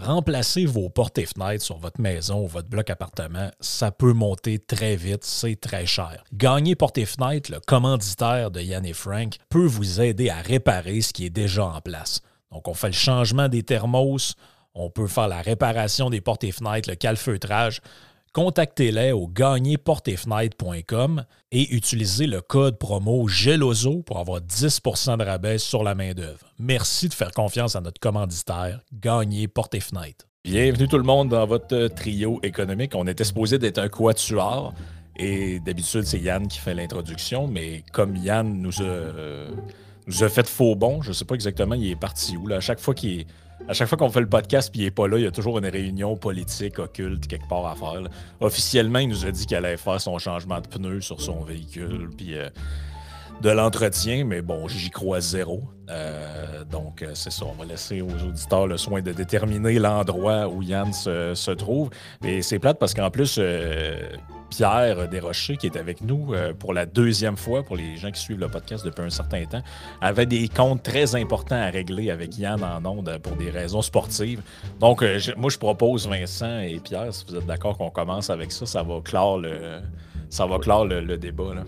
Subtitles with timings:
[0.00, 4.60] Remplacer vos portes et fenêtres sur votre maison ou votre bloc appartement, ça peut monter
[4.60, 6.22] très vite, c'est très cher.
[6.32, 11.00] Gagner portes et fenêtres, le commanditaire de Yann et Frank, peut vous aider à réparer
[11.00, 12.20] ce qui est déjà en place.
[12.52, 14.36] Donc, on fait le changement des thermos,
[14.72, 17.80] on peut faire la réparation des portes et fenêtres, le calfeutrage
[18.32, 25.82] contactez-les au gagnerportefenêtre.com et utilisez le code promo GELOZO pour avoir 10% de rabais sur
[25.82, 26.52] la main-d'œuvre.
[26.58, 29.76] Merci de faire confiance à notre commanditaire, Gagner Porte
[30.44, 32.94] Bienvenue tout le monde dans votre trio économique.
[32.94, 34.72] On était supposé d'être un quatuor
[35.16, 39.12] et d'habitude, c'est Yann qui fait l'introduction, mais comme Yann nous a,
[40.06, 42.46] nous a fait faux bon, je ne sais pas exactement il est parti où.
[42.46, 42.56] Là.
[42.56, 43.26] À chaque fois qu'il est
[43.66, 45.30] à chaque fois qu'on fait le podcast et il n'est pas là, il y a
[45.30, 48.02] toujours une réunion politique occulte quelque part à faire.
[48.40, 52.08] Officiellement, il nous a dit qu'il allait faire son changement de pneus sur son véhicule,
[52.16, 52.48] puis euh,
[53.42, 55.62] de l'entretien, mais bon, j'y crois zéro.
[55.90, 57.44] Euh, donc, euh, c'est ça.
[57.46, 61.90] On va laisser aux auditeurs le soin de déterminer l'endroit où Yann se, trouve.
[62.22, 63.38] Mais c'est plate parce qu'en plus,
[64.50, 68.20] Pierre Desrochers, qui est avec nous euh, pour la deuxième fois, pour les gens qui
[68.20, 69.62] suivent le podcast depuis un certain temps,
[70.00, 74.42] avait des comptes très importants à régler avec Yann en ondes pour des raisons sportives.
[74.80, 78.52] Donc, euh, moi, je propose Vincent et Pierre, si vous êtes d'accord qu'on commence avec
[78.52, 79.80] ça, ça va clore le,
[80.30, 81.54] ça va clore le, débat.
[81.54, 81.64] Là.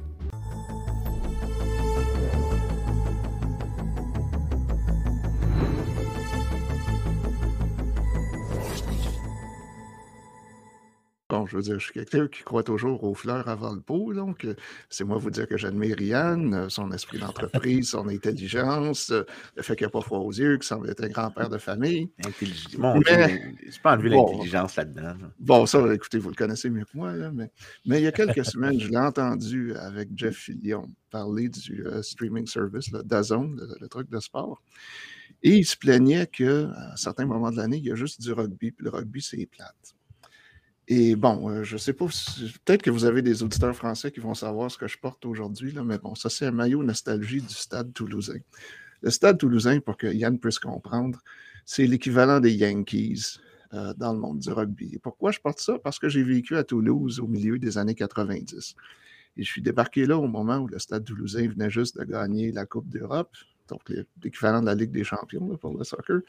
[11.30, 14.12] Bon, je veux dire, je suis quelqu'un qui croit toujours aux fleurs avant le pot,
[14.12, 14.56] donc euh,
[14.88, 19.22] c'est moi vous dire que j'admire Yann, euh, son esprit d'entreprise, son intelligence, euh,
[19.54, 22.10] le fait qu'il n'a pas froid aux yeux, qu'il semble être un grand-père de famille.
[22.78, 25.14] Bon, mais, je pas enlever l'intelligence là-dedans.
[25.38, 27.52] Bon, ça, écoutez, vous le connaissez mieux que moi, mais,
[27.86, 32.48] mais il y a quelques semaines, je l'ai entendu avec Jeff Fillion parler du streaming
[32.48, 34.60] service, là, DAZN, le, truc de sport.
[35.44, 38.72] Et il se plaignait qu'à certains moments de l'année, il y a juste du rugby,
[38.72, 39.94] puis le rugby, c'est plate.
[40.92, 42.06] Et bon, euh, je ne sais pas,
[42.64, 45.72] peut-être que vous avez des auditeurs français qui vont savoir ce que je porte aujourd'hui,
[45.84, 48.40] mais bon, ça c'est un maillot nostalgie du stade toulousain.
[49.00, 51.20] Le stade toulousain, pour que Yann puisse comprendre,
[51.64, 53.38] c'est l'équivalent des Yankees
[53.72, 54.90] euh, dans le monde du rugby.
[54.94, 55.78] Et pourquoi je porte ça?
[55.78, 58.74] Parce que j'ai vécu à Toulouse au milieu des années 90.
[59.36, 62.50] Et je suis débarqué là au moment où le stade toulousain venait juste de gagner
[62.50, 63.36] la Coupe d'Europe,
[63.68, 63.80] donc
[64.24, 66.22] l'équivalent de la Ligue des champions pour le soccer.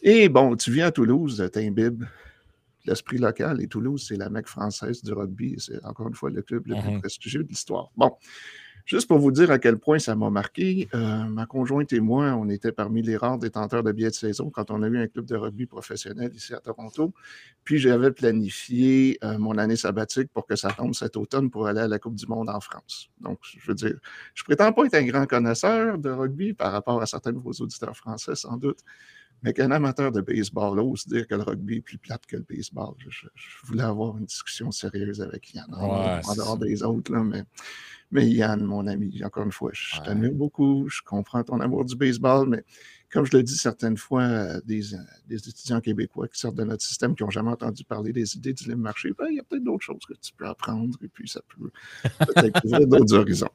[0.00, 2.04] Et bon, tu viens à Toulouse, t'imbibes
[2.88, 3.62] l'esprit local.
[3.62, 5.56] Et Toulouse, c'est la mecque française du rugby.
[5.58, 7.00] C'est encore une fois le club le plus mhm.
[7.00, 7.90] prestigieux de l'histoire.
[7.96, 8.12] Bon,
[8.84, 12.34] juste pour vous dire à quel point ça m'a marqué, euh, ma conjointe et moi,
[12.34, 15.06] on était parmi les rares détenteurs de billets de saison quand on a eu un
[15.06, 17.12] club de rugby professionnel ici à Toronto.
[17.64, 21.80] Puis j'avais planifié euh, mon année sabbatique pour que ça tombe cet automne pour aller
[21.80, 23.10] à la Coupe du Monde en France.
[23.20, 23.98] Donc, je veux dire,
[24.34, 27.52] je prétends pas être un grand connaisseur de rugby par rapport à certains de vos
[27.52, 28.78] auditeurs français, sans doute.
[29.42, 32.42] Mais qu'un amateur de baseball ose dire que le rugby est plus plate que le
[32.48, 33.26] baseball, je,
[33.64, 35.72] voulais avoir une discussion sérieuse avec Yann.
[35.72, 37.44] en dehors des autres, là, mais,
[38.10, 41.94] mais Yann, mon ami, encore une fois, je t'admire beaucoup, je comprends ton amour du
[41.94, 42.64] baseball, mais
[43.10, 46.64] comme je le dis certaines fois, euh, des, euh, des, étudiants québécois qui sortent de
[46.64, 49.40] notre système, qui n'ont jamais entendu parler des idées du libre marché, ben, il y
[49.40, 51.70] a peut-être d'autres choses que tu peux apprendre et puis ça peut
[52.26, 53.48] peut-être ouvrir d'autres horizons.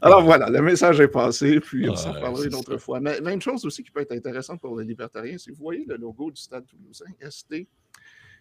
[0.00, 3.00] Alors voilà, le message est passé, puis on s'en parlera une autre fois.
[3.00, 5.96] Mais, une chose aussi qui peut être intéressante pour les libertariens, c'est vous voyez le
[5.96, 7.66] logo du Stade toulousain, ST,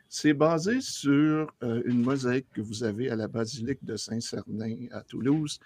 [0.10, 5.02] c'est basé sur euh, une mosaïque que vous avez à la basilique de Saint-Cernin à
[5.02, 5.60] Toulouse,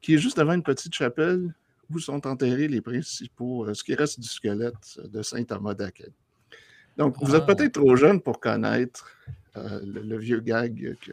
[0.00, 1.52] qui est juste devant une petite chapelle
[1.90, 6.10] où sont enterrés les principaux, euh, ce qui reste du squelette de Saint Thomas d'Aquin.
[6.96, 7.54] Donc, vous êtes ah.
[7.54, 9.08] peut-être trop jeune pour connaître
[9.56, 11.12] euh, le, vieux gag que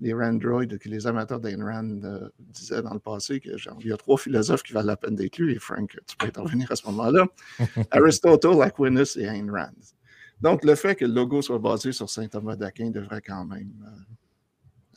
[0.00, 3.88] les Randroids, que les amateurs d'Ayn Rand euh, disaient dans le passé, que genre, il
[3.88, 6.70] y a trois philosophes qui valent la peine d'être lus, et Frank, tu peux intervenir
[6.70, 7.26] à ce moment-là.
[7.90, 9.72] Aristotle, Aquinas et Ayn Rand.
[10.42, 13.72] Donc, le fait que le logo soit basé sur Saint Thomas d'Aquin devrait quand même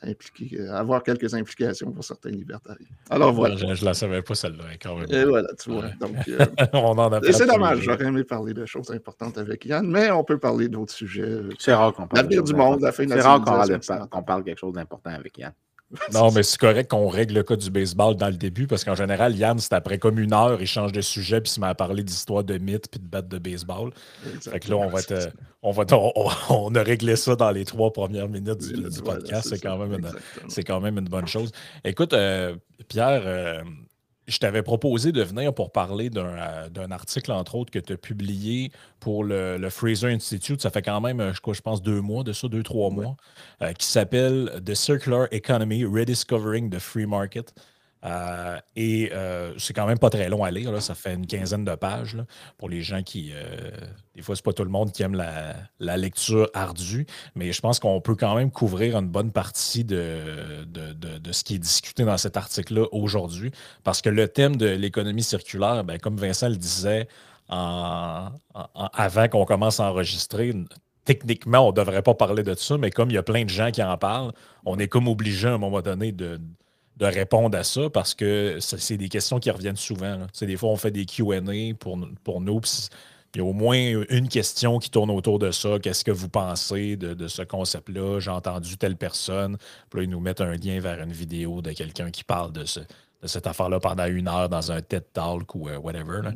[0.02, 2.86] impliquer, euh, avoir quelques implications pour certains libertariens.
[3.10, 3.56] Alors voilà.
[3.56, 5.06] Je ne la savais pas celle-là, quand même.
[5.10, 5.88] Et voilà, tu vois.
[6.00, 9.86] Donc, euh, on en a C'est dommage, j'aurais aimé parler de choses importantes avec Yann,
[9.86, 11.40] mais on peut parler d'autres sujets.
[11.58, 12.22] C'est rare qu'on parle.
[12.22, 15.36] L'avenir du monde, la fin de la C'est rare qu'on parle quelque chose d'important avec
[15.38, 15.52] Yann.
[16.12, 18.94] Non, mais c'est correct qu'on règle le cas du baseball dans le début parce qu'en
[18.94, 21.66] général, Yann, c'est après comme une heure, il change de sujet puis il se met
[21.66, 23.92] à parler d'histoire de mythes puis de bêtes de baseball.
[24.40, 25.30] Fait que là, on va, être,
[25.62, 25.84] on, va
[26.50, 29.48] on, a réglé ça dans les trois premières minutes du, podcast.
[29.48, 31.52] c'est quand, même une, quand même une bonne chose.
[31.84, 32.54] Écoute, euh,
[32.88, 33.62] Pierre, euh,
[34.28, 37.96] je t'avais proposé de venir pour parler d'un euh, article, entre autres, que tu as
[37.96, 38.70] publié
[39.00, 40.60] pour le, Fraser Institute.
[40.60, 43.16] Ça fait quand même, euh, je, je pense, deux mois de ça, deux, trois mois,
[43.62, 47.54] euh, qui s'appelle The Circular Economy Rediscovering the Free Market.
[48.04, 50.80] Euh, et euh, c'est quand même pas très long à lire.
[50.82, 52.16] Ça fait une quinzaine de pages
[52.56, 53.32] pour les gens qui.
[53.32, 53.70] Euh,
[54.14, 57.80] des fois, c'est pas tout le monde qui aime la, lecture ardue, mais je pense
[57.80, 62.16] qu'on peut quand même couvrir une bonne partie de, de, ce qui est discuté dans
[62.16, 63.50] cet article-là aujourd'hui.
[63.84, 67.08] Parce que le thème de l'économie circulaire, ben, comme Vincent le disait
[67.48, 70.52] avant qu'on commence à enregistrer,
[71.04, 73.50] techniquement, on ne devrait pas parler de ça, mais comme il y a plein de
[73.50, 74.32] gens qui en parlent,
[74.66, 76.38] on est comme obligé à un moment donné de
[76.98, 80.18] de répondre à ça parce que c'est des questions qui reviennent souvent.
[80.40, 81.40] Des fois, on fait des QA
[81.78, 82.60] pour, pour nous.
[83.34, 83.78] Il y a au moins
[84.08, 85.78] une question qui tourne autour de ça.
[85.78, 88.18] Qu'est-ce que vous pensez de, ce concept-là?
[88.18, 89.58] J'ai entendu telle personne.
[89.90, 92.64] Puis là, ils nous mettent un lien vers une vidéo de quelqu'un qui parle de,
[92.64, 96.22] ce, de cette affaire-là pendant une heure dans un TED Talk ou euh, whatever.
[96.22, 96.32] Mm-hmm.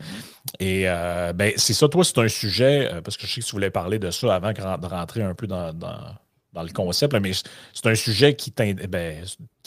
[0.61, 3.47] Et euh, ben, c'est ça, toi, c'est un sujet, euh, parce que je sais que
[3.47, 6.15] tu voulais parler de ça avant de rentrer un peu dans dans
[6.55, 9.25] le concept, mais c'est un sujet qui ben,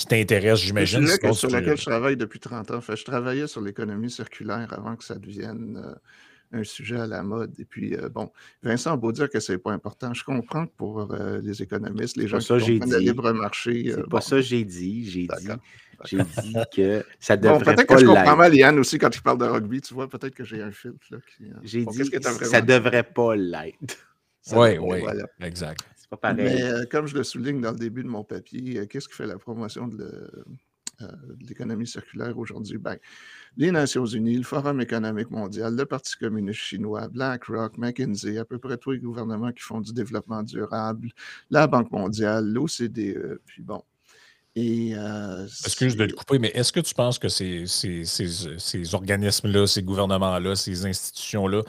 [0.08, 1.08] t'intéresse, j'imagine.
[1.08, 2.80] C'est un sujet sur lequel je travaille depuis 30 ans.
[2.88, 7.54] je travaillais sur l'économie circulaire avant que ça devienne euh, un sujet à la mode.
[7.60, 10.14] Et puis, euh, bon, Vincent a beau dire que c'est pas important.
[10.14, 13.92] Je comprends que pour euh, les économistes, les gens qui comprennent le libre marché...
[13.96, 15.10] c'est pas ça que j'ai dit.
[15.10, 15.48] J'ai dit...
[16.04, 19.22] J'ai dit que ça devrait bon, peut-être que je comprends mal Yann aussi quand il
[19.22, 19.80] parle de rugby.
[19.80, 20.98] Tu vois, peut-être que j'ai un filtre.
[21.64, 23.96] J'ai dit que ça devrait pas l'être.
[24.52, 25.00] Oui, oui,
[25.40, 25.82] exact.
[26.36, 29.16] Mais euh, comme je le souligne dans le début de mon papier, euh, qu'est-ce qui
[29.16, 30.30] fait la promotion de
[31.02, 31.08] euh,
[31.48, 32.78] l'économie circulaire aujourd'hui?
[32.78, 32.98] Ben,
[33.58, 38.60] les Nations Unies, le Forum économique mondial, le Parti communiste chinois, BlackRock, McKinsey, à peu
[38.60, 41.10] près tous les gouvernements qui font du développement durable,
[41.50, 43.84] la Banque mondiale, l'OCDE, puis bon.
[44.58, 44.92] Et,
[45.66, 50.56] Excuse de te couper, mais est-ce que tu penses que ces, ces organismes-là, ces gouvernements-là,
[50.56, 51.62] ces institutions-là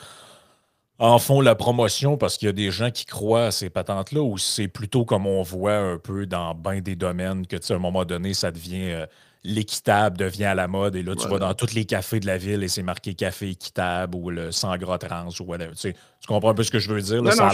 [0.98, 4.22] en font la promotion parce qu'il y a des gens qui croient à ces patentes-là
[4.22, 7.74] ou c'est plutôt comme on voit un peu dans bien des domaines que, tu sais,
[7.74, 9.06] à un moment donné, ça devient euh,
[9.46, 12.36] l'équitable devient à la mode et là, tu vas dans tous les cafés de la
[12.36, 15.70] ville et c'est marqué café équitable ou le sans gras trans ou whatever.
[15.72, 17.22] Tu, sais, tu comprends un peu ce que je veux dire?
[17.32, 17.48] ça,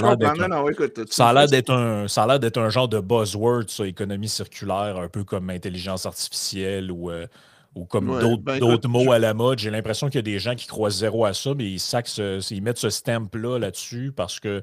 [1.28, 4.96] a l'air d'être un, ça a l'air d'être un genre de buzzword, ça, économie circulaire,
[4.96, 7.10] un peu comme intelligence artificielle ou.
[7.10, 7.26] Euh,
[7.74, 9.58] ou comme ben, d'autres mots à la mode.
[9.58, 11.80] J'ai l'impression qu'il y a des gens qui croient zéro à ça, mais ils,
[12.50, 14.62] ils mettent ce stamp-là là-dessus parce que,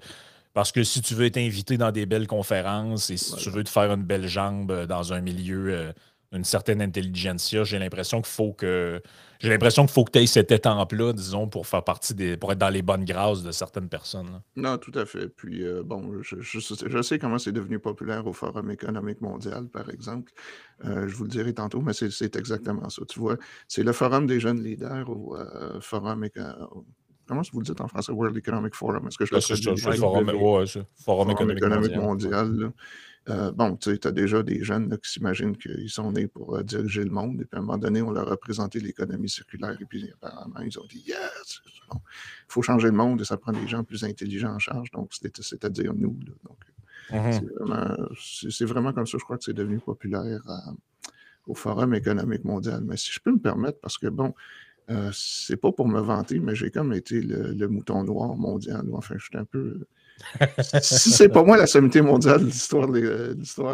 [0.53, 3.63] parce que si tu veux être invité dans des belles conférences et si tu veux
[3.63, 5.91] te faire une belle jambe euh, dans un milieu, euh,
[6.31, 9.01] une certaine intelligentsia, j'ai l'impression qu'il faut que
[9.39, 12.35] j'ai l'impression qu'il faut que tu aies cette étampe-là, disons, pour faire partie des.
[12.35, 14.41] pour être dans les bonnes grâces de certaines personnes.
[14.57, 15.29] Non, tout à fait.
[15.29, 20.33] Puis, euh, bon, je, sais comment c'est devenu populaire au Forum économique mondial, par exemple.
[20.83, 23.01] Euh, je vous le dirai tantôt, mais c'est exactement ça.
[23.07, 23.37] Tu vois,
[23.67, 26.27] c'est le Forum des jeunes leaders au euh, Forum
[27.29, 28.11] Comment vous le dites en français?
[28.11, 29.07] World Economic Forum.
[29.07, 30.31] Est-ce que je le le Forum,
[31.05, 32.71] forum, économique, mondial.
[33.27, 36.63] Euh, bon, tu sais, as déjà des jeunes qui s'imaginent qu'ils sont nés pour euh,
[36.63, 39.77] diriger le monde, et puis à un moment donné, on leur a présenté l'économie circulaire,
[39.79, 41.61] et puis apparemment, ils ont dit Yes!
[41.91, 41.99] Il
[42.47, 45.93] faut changer le monde, et ça prend des gens plus intelligents en charge, donc c'est-à-dire
[45.93, 46.17] nous.
[46.43, 46.57] donc,
[47.11, 48.49] mm-hmm.
[48.49, 50.41] c'est vraiment, comme ça, je crois que c'est devenu populaire
[51.45, 52.81] au Forum économique mondial.
[52.85, 54.33] Mais si je peux me permettre, parce que bon,
[54.89, 58.83] euh, c'est pas pour me vanter, mais j'ai comme été le, le, mouton noir mondial.
[58.93, 59.85] Enfin, je suis un peu
[60.81, 62.87] si c'est pas moi la sommité mondiale de l'histoire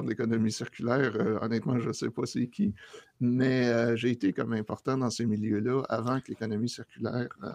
[0.04, 2.74] de l'économie circulaire, euh, honnêtement, je ne sais pas c'est qui,
[3.20, 7.50] mais euh, j'ai été comme important dans ces milieux-là avant que l'économie circulaire euh,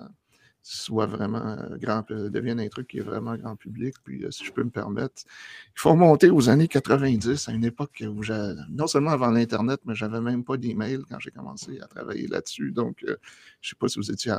[0.63, 3.95] soit vraiment grand, devienne un truc qui est vraiment grand public.
[4.05, 8.05] Puis, si je peux me permettre, il faut remonter aux années 90, à une époque
[8.07, 8.21] où
[8.69, 12.73] non seulement avant l'Internet, mais j'avais même pas d'email quand j'ai commencé à travailler là-dessus.
[12.73, 13.17] Donc, je ne
[13.63, 14.35] sais pas si vous étiez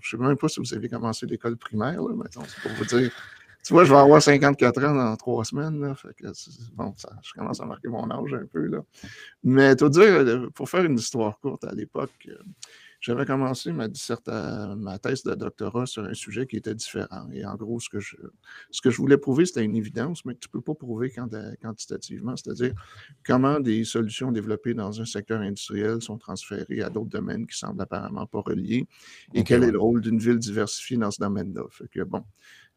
[0.00, 3.12] je sais même pas si vous avez commencé l'école primaire, là, c'est pour vous dire
[3.64, 5.80] tu vois, je vais avoir 54 ans dans trois semaines.
[5.80, 6.26] Là, fait que,
[6.74, 8.66] bon, ça, je commence à marquer mon âge un peu.
[8.66, 8.82] Là.
[9.44, 12.34] Mais tout dire, euh, pour faire une histoire courte, à l'époque, euh,
[13.00, 13.88] j'avais commencé ma,
[14.76, 17.28] ma thèse de doctorat sur un sujet qui était différent.
[17.32, 18.16] Et en gros, ce que je,
[18.70, 21.10] ce que je voulais prouver, c'était une évidence, mais que tu ne peux pas prouver
[21.10, 22.74] quantitativement, c'est-à-dire
[23.24, 27.80] comment des solutions développées dans un secteur industriel sont transférées à d'autres domaines qui semblent
[27.80, 28.86] apparemment pas reliés,
[29.32, 31.62] et quel est le rôle d'une ville diversifiée dans ce domaine-là.
[31.70, 32.22] Fait que bon,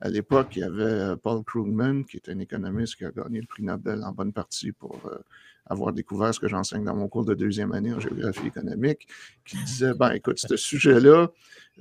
[0.04, 3.40] à l'époque, il y avait euh, Paul Krugman, qui est un économiste qui a gagné
[3.40, 5.18] le prix Nobel en bonne partie pour euh,
[5.66, 9.08] avoir découvert ce que j'enseigne dans mon cours de deuxième année en géographie économique,
[9.46, 11.32] qui disait, ben écoute, ce sujet-là,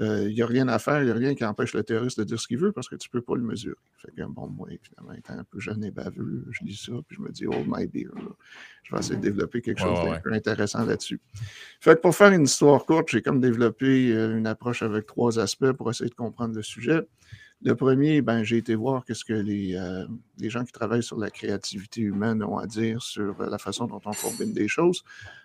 [0.00, 2.16] euh, il n'y a rien à faire, il n'y a rien qui empêche le terroriste
[2.20, 3.74] de dire ce qu'il veut parce que tu ne peux pas le mesurer.
[3.96, 7.16] Fait que, bon, moi, évidemment, étant un peu jeune et baveux, je lis ça, puis
[7.16, 8.12] je me dis, oh my dear,
[8.84, 11.18] je vais essayer de développer quelque chose d'un peu intéressant là-dessus.
[11.80, 15.72] Fait que pour faire une histoire courte, j'ai comme développé une approche avec trois aspects
[15.72, 17.00] pour essayer de comprendre le sujet.
[17.64, 20.04] Le premier, ben, j'ai été voir qu'est-ce que les, euh,
[20.38, 23.86] les, gens qui travaillent sur la créativité humaine ont à dire sur euh, la façon
[23.86, 25.04] dont on combine des choses.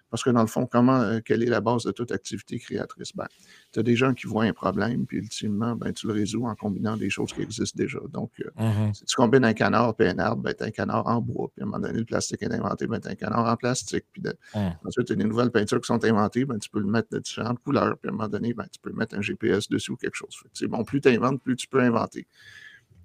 [0.10, 3.16] Parce que dans le fond, comment, euh, quelle est la base de toute activité créatrice?
[3.16, 3.28] Ben,
[3.74, 6.56] tu as des gens qui voient un problème, puis ultimement, ben, tu le résous en
[6.56, 8.00] combinant des choses qui existent déjà.
[8.10, 8.94] Donc, euh, mm-hmm.
[8.94, 11.50] si tu combines un canard et un arbre, ben, tu as un canard en bois.
[11.54, 13.56] Puis à un moment donné, le plastique est inventé, ben, tu as un canard en
[13.58, 14.06] plastique.
[14.12, 14.60] Puis mm.
[14.86, 17.20] ensuite, tu as des nouvelles peintures qui sont inventées, ben, tu peux le mettre de
[17.20, 17.98] différentes couleurs.
[17.98, 20.36] Puis à un moment donné, ben, tu peux mettre un GPS dessus ou quelque chose.
[20.70, 22.28] bon, plus tu inventes, plus tu peux inventer.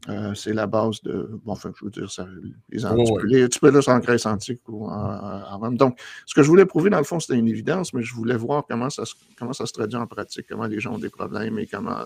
[0.09, 1.29] Euh, c'est la base de.
[1.45, 2.27] Bon, enfin, je veux dire, ça,
[2.71, 5.77] les, oh, tu, peux, les, en Grèce antique ou en, Rome.
[5.77, 8.37] Donc, ce que je voulais prouver, dans le fond, c'était une évidence, mais je voulais
[8.37, 9.05] voir comment ça,
[9.39, 11.99] comment ça se traduit en pratique, comment les gens ont des problèmes et comment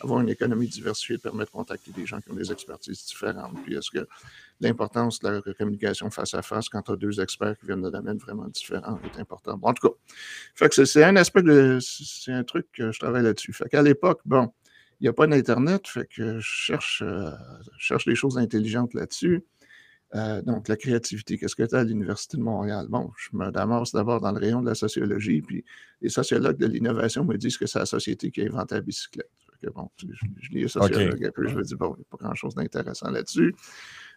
[0.00, 3.56] avoir une économie diversifiée permet de contacter des gens qui ont des expertises différentes.
[3.62, 4.06] Puis, est-ce que
[4.60, 7.90] l'importance de la communication face à face quand tu as deux experts qui viennent de
[7.90, 9.58] domaines vraiment différents est important.
[9.58, 9.94] Bon, en tout cas,
[10.54, 11.78] fait que c'est un aspect de.
[11.80, 13.52] C'est un truc que je travaille là-dessus.
[13.52, 14.50] Fait qu'à l'époque, bon
[15.00, 17.30] il n'y a pas d'Internet, fait que je cherche, euh,
[17.78, 19.44] cherche des choses intelligentes là-dessus.
[20.14, 22.86] Euh, donc, la créativité, qu'est-ce que tu as à l'Université de Montréal?
[22.88, 25.64] Bon, je me ramasse d'abord dans le rayon de la sociologie, puis
[26.00, 29.28] les sociologues de l'innovation me disent que c'est la société qui a inventé la bicyclette.
[29.74, 30.06] bon, je,
[30.52, 33.10] lis les sociologues un peu, je me dis, bon, il n'y a pas grand-chose d'intéressant
[33.10, 33.56] là-dessus.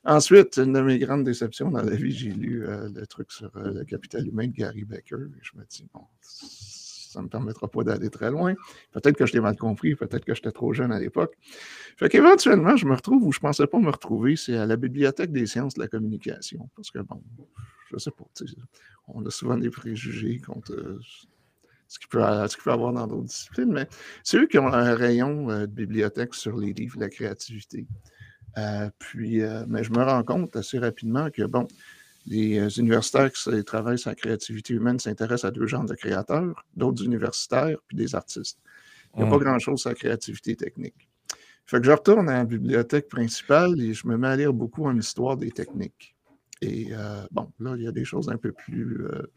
[0.06, 3.50] Ensuite, une de mes grandes déceptions dans la vie, j'ai lu euh, le truc sur
[3.56, 6.04] le capital humain de Gary Becker, et je me dis, bon,
[7.18, 8.54] ça ne me permettra pas d'aller très loin.
[8.92, 11.36] Peut-être que je t'ai mal compris, peut-être que j'étais trop jeune à l'époque.
[11.98, 14.76] Fait qu'éventuellement, je me retrouve où je ne pensais pas me retrouver, c'est à la
[14.76, 16.70] Bibliothèque des sciences de la communication.
[16.76, 17.24] Parce que, bon,
[17.92, 18.26] je sais pas,
[19.08, 21.00] on a souvent des préjugés contre euh,
[21.88, 23.88] ce qu'il peut, peut, avoir dans d'autres disciplines, mais
[24.24, 27.88] c'est eux qui ont un rayon euh, de bibliothèque sur les livres, la créativité.
[28.60, 31.68] Euh, puis, mais je me rends compte assez rapidement que, bon,
[32.28, 36.66] les euh, universitaires qui travaillent sur la créativité humaine s'intéressent à deux genres de créateurs,
[36.76, 38.60] d'autres universitaires, puis des artistes.
[39.16, 39.44] Il n'y a pas mmh.
[39.44, 41.08] grand-chose sur la créativité technique.
[41.66, 44.86] Fait que je retourne à la bibliothèque principale et je me mets à lire beaucoup
[44.86, 46.16] en histoire des techniques.
[46.62, 49.32] Et euh, bon, là, il y a des choses un peu plus, euh,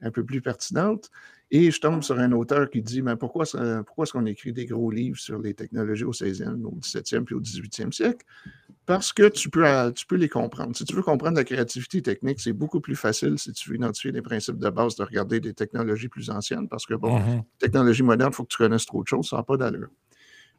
[0.00, 1.10] un peu plus pertinentes.
[1.50, 3.44] Et je tombe sur un auteur qui dit Mais pourquoi,
[3.86, 7.34] pourquoi est-ce qu'on écrit des gros livres sur les technologies au 16e, au 17e puis
[7.34, 8.24] au 18e siècle?
[8.86, 9.64] Parce que tu peux,
[9.94, 10.76] tu peux les comprendre.
[10.76, 14.12] Si tu veux comprendre la créativité technique, c'est beaucoup plus facile si tu veux identifier
[14.12, 16.68] les principes de base de regarder des technologies plus anciennes.
[16.68, 17.44] Parce que, bon, mm-hmm.
[17.58, 19.88] technologie moderne, il faut que tu connaisses trop de choses, ça n'a pas d'allure.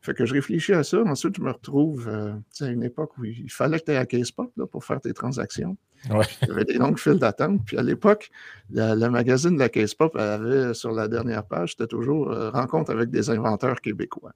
[0.01, 1.01] Fait que je réfléchis à ça.
[1.03, 4.05] Ensuite, je me retrouve euh, à une époque où il fallait que tu aies à
[4.05, 5.77] Casepop pour faire tes transactions.
[6.07, 7.61] Il y avait des longues files d'attente.
[7.65, 8.29] Puis à l'époque,
[8.69, 13.09] le magazine de la Casepop avait sur la dernière page, c'était toujours euh, rencontre avec
[13.09, 14.33] des inventeurs québécois.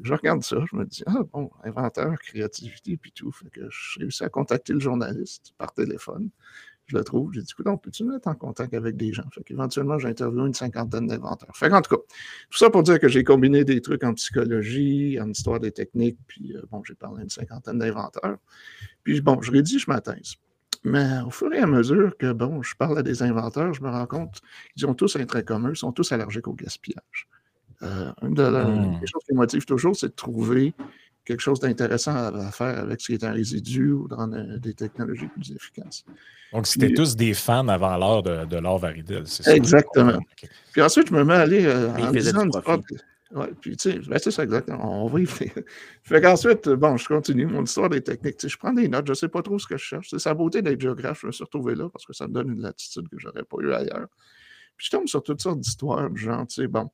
[0.00, 3.34] Je regarde ça, je me dis, ah bon, inventeur, créativité, puis tout.
[3.54, 6.30] Je réussis à contacter le journaliste par téléphone
[6.86, 7.32] je le trouve.
[7.32, 9.24] J'ai dit, écoute, peux-tu me mettre en contact avec des gens?
[9.32, 11.56] Fait qu'éventuellement, j'ai interviewé une cinquantaine d'inventeurs.
[11.56, 12.02] Fait tout cas,
[12.50, 16.18] tout ça pour dire que j'ai combiné des trucs en psychologie, en histoire des techniques,
[16.26, 18.36] puis euh, bon, j'ai parlé à une cinquantaine d'inventeurs.
[19.04, 20.36] Puis bon, je rédige ma thèse.
[20.84, 23.88] Mais au fur et à mesure que, bon, je parle à des inventeurs, je me
[23.88, 24.40] rends compte
[24.74, 27.28] qu'ils ont tous un trait commun, ils sont tous allergiques au gaspillage.
[27.82, 29.06] Euh, une des hmm.
[29.06, 30.74] choses qui me motive toujours, c'est de trouver
[31.24, 34.74] quelque chose d'intéressant à, faire avec ce qui est un résidu ou dans euh, des
[34.74, 36.04] technologies plus efficaces.
[36.52, 39.54] Donc, c'était tous des fans avant l'heure de, de l'or Varidel, c'est ça?
[39.54, 40.18] Exactement.
[40.72, 42.46] Puis ensuite, je me mets à aller euh, en disant...
[43.34, 45.04] Ouais, puis tu sais, ben, c'est ça exactement.
[45.04, 45.26] On va y.
[46.02, 48.36] Fait qu'ensuite, bon, je continue mon histoire des techniques.
[48.36, 50.10] Tu sais, je prends des notes, je ne sais pas trop ce que je cherche.
[50.10, 52.50] C'est sa beauté d'être géographe, je me suis retrouvé là parce que ça me donne
[52.50, 54.08] une latitude que je n'aurais pas eu ailleurs.
[54.76, 56.90] Puis je tombe sur toutes sortes d'histoires, genre, tu sais, bon,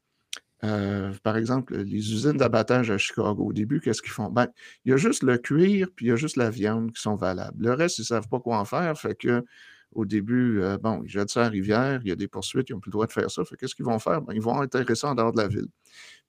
[0.65, 4.29] euh, par exemple, les usines d'abattage à Chicago, au début, qu'est-ce qu'ils font?
[4.31, 4.49] Ben,
[4.85, 7.15] il y a juste le cuir, puis il y a juste la viande qui sont
[7.15, 7.63] valables.
[7.63, 8.99] Le reste, ils ne savent pas quoi en faire.
[8.99, 9.45] Fait que,
[9.93, 12.69] au début, euh, bon, ils jettent ça à la rivière, il y a des poursuites,
[12.71, 13.45] ils n'ont plus le droit de faire ça.
[13.45, 14.21] Fait qu'est-ce qu'ils vont faire?
[14.23, 14.61] Ben, ils vont
[14.95, 15.69] ça en dehors de la ville.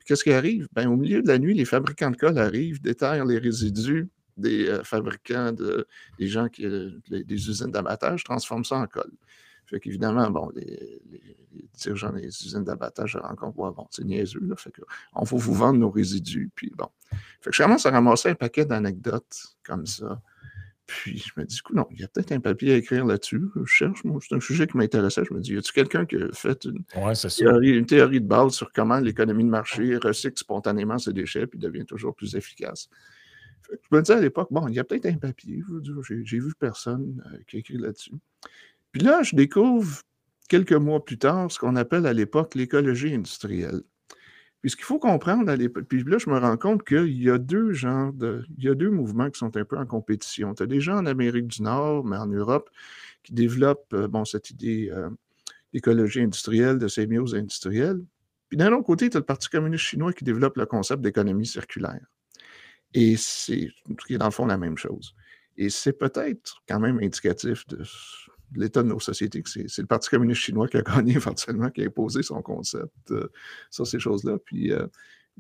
[0.06, 0.68] Qu'est-ce qui arrive?
[0.74, 4.08] Ben, au milieu de la nuit, les fabricants de colle arrivent, déterrent les résidus
[4.38, 5.86] des euh, fabricants, de,
[6.18, 6.66] des gens qui,
[7.10, 9.12] des usines d'abattage, transforment ça en colle.
[9.70, 11.02] Fait qu'évidemment, bon, les,
[11.74, 14.74] dirigeants des usines d'abattage se rendent compte, bon, c'est niaiseux, là, fait
[15.14, 16.88] on va vous vendre nos résidus, puis bon.
[17.42, 20.22] Fait que je commence à ramasser un paquet d'anecdotes comme ça.
[20.88, 23.44] Puis je me dis, non, il y a peut-être un papier à écrire là-dessus.
[23.56, 25.22] Je cherche, moi, c'est un sujet qui m'intéressait.
[25.24, 28.54] Je me dis, y a-t-il quelqu'un qui a fait une, théorie, une, théorie, de base
[28.54, 32.90] sur comment l'économie de marché recycle spontanément ses déchets puis devient toujours plus efficace?
[33.72, 35.62] je me disais à l'époque, bon, il y a peut-être un papier.
[36.24, 38.14] J'ai vu personne euh, qui a écrit là-dessus.
[38.92, 40.02] Puis là, je découvre
[40.48, 43.82] quelques mois plus tard ce qu'on appelle à l'époque l'écologie industrielle.
[44.62, 47.30] Puis ce qu'il faut comprendre à l'époque, puis là, je me rends compte qu'il y
[47.30, 48.44] a deux genres de.
[48.58, 50.54] Il y a deux mouvements qui sont un peu en compétition.
[50.54, 52.70] Tu as des gens en Amérique du Nord, mais en Europe,
[53.24, 55.10] qui développent euh, bon, cette idée euh,
[55.72, 58.02] d'écologie industrielle, de sémiose industrielle.
[58.50, 61.46] Puis d'un autre côté, tu as le Parti communiste chinois qui développe le concept d'économie
[61.46, 62.06] circulaire.
[62.94, 63.70] Et c'est,
[64.08, 65.16] qui dans le fond la même chose.
[65.56, 67.84] Et c'est peut-être quand même indicatif de
[68.56, 71.86] l'état de nos sociétés, c'est le Parti communiste chinois qui a gagné éventuellement, qui a
[71.86, 73.30] imposé son concept euh,
[73.70, 74.38] sur ces choses-là.
[74.44, 74.88] Puis, euh,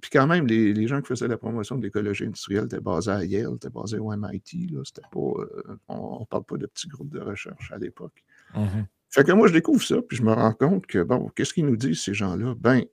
[0.01, 3.25] puis quand même, les, gens qui faisaient la promotion de l'écologie industrielle étaient basés à
[3.25, 4.69] Yale, étaient basés au MIT.
[4.85, 8.23] C'était pas, on ne parle pas de petits groupes de recherche à l'époque.
[8.55, 8.85] Mm-hmm.
[9.09, 11.65] Fait que moi, je découvre ça, puis je me rends compte que, bon, qu'est-ce qu'ils
[11.65, 12.55] nous disent, ces gens-là?
[12.59, 12.83] Ben,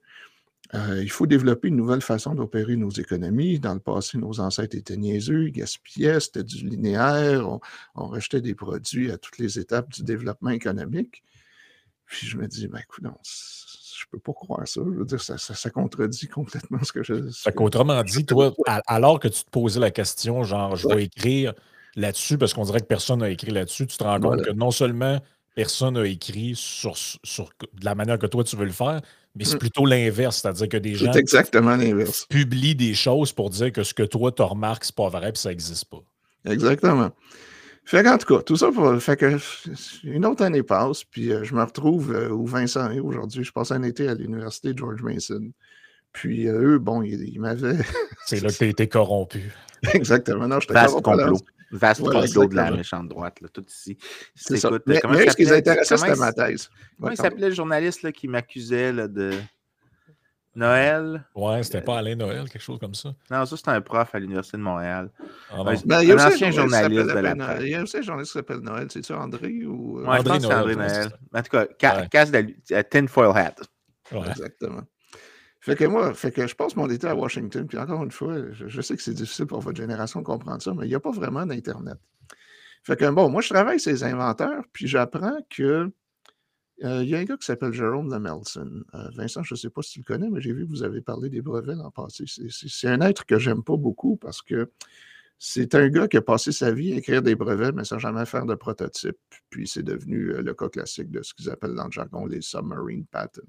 [0.73, 3.59] euh, il faut développer une nouvelle façon d'opérer nos économies.
[3.59, 7.59] Dans le passé, nos ancêtres étaient niaiseux, ils gaspillaient, c'était du linéaire, on,
[7.95, 11.23] on, rejetait des produits à toutes les étapes du développement économique.
[12.05, 14.81] Puis je me dis, ben écoute, non, je peux pas croire ça.
[14.83, 17.29] Je veux dire, ça, ça, contredit complètement ce que je.
[17.31, 18.53] Fait qu'autrement dit, toi,
[18.87, 21.53] alors que tu te posais la question, genre, je vais écrire
[21.95, 24.71] là-dessus, parce qu'on dirait que personne n'a écrit là-dessus, tu te rends compte que non
[24.71, 25.19] seulement
[25.57, 29.01] personne n'a écrit sur, sur, de la manière que toi tu veux le faire,
[29.35, 29.59] mais c'est mm.
[29.59, 32.27] plutôt l'inverse, c'est-à-dire que des gens exactement l'inverse.
[32.29, 35.35] publient des choses pour dire que ce que toi tu remarques, c'est pas vrai et
[35.35, 36.03] ça n'existe pas.
[36.45, 37.09] Exactement.
[37.85, 39.01] Fait qu'en tout cas, tout ça pour.
[39.01, 39.37] Fait que
[40.03, 43.43] une autre année passe, puis euh, je me retrouve euh, où Vincent est aujourd'hui.
[43.43, 45.51] Je passe un été à l'université George Mason.
[46.11, 47.77] Puis euh, eux, bon, ils, m'avaient.
[48.27, 49.51] c'est là que tu as été corrompu.
[49.93, 50.47] Exactement.
[50.47, 51.39] Non, je Vaste complot.
[51.71, 53.97] Vaste complot de la méchante droite, là, tout ici.
[54.35, 54.69] C'est ça.
[54.85, 56.69] mais, mais ce qui les intéressait, c'était ma thèse.
[56.99, 59.31] Comment il s'appelait le journaliste qui m'accusait de.
[60.57, 61.23] Noël?
[61.35, 63.13] Ouais, c'était pas Alain Noël, quelque chose comme ça.
[63.29, 65.11] Non, ça, c'était un prof à l'Université de Montréal.
[65.51, 67.61] Ah, ben, il y a un ancien journaliste de la presse.
[67.61, 68.87] Il y a aussi un journaliste qui s'appelle Noël.
[68.89, 69.99] C'est-tu André ou.
[69.99, 70.07] Euh?
[70.07, 71.11] Ouais, je pense que c'est André Noël.
[71.31, 73.55] En tout cas, casse de euh, tinfoil hat.
[74.29, 74.81] Exactement.
[75.67, 78.37] Fait que moi, fait que je passe mon été à Washington, puis encore une fois,
[78.53, 81.01] je, sais que c'est difficile pour votre génération de comprendre ça, mais il n'y a
[81.01, 81.97] pas vraiment d'Internet.
[82.85, 85.91] Fait que bon, moi, je travaille ces inventeurs, puis j'apprends que
[86.85, 88.85] euh, il y a un gars qui s'appelle Jérôme Lemelson.
[88.93, 90.83] Euh, Vincent, je ne sais pas si tu le connais, mais j'ai vu que vous
[90.83, 92.23] avez parlé des brevets l'an passé.
[92.27, 94.71] C'est un être que j'aime pas beaucoup parce que
[95.37, 98.25] c'est un gars qui a passé sa vie à écrire des brevets, mais sans jamais
[98.25, 99.17] faire de prototype.
[99.49, 102.39] Puis c'est devenu euh, le cas classique de ce qu'ils appellent dans le jargon les
[102.39, 103.41] submarine patents.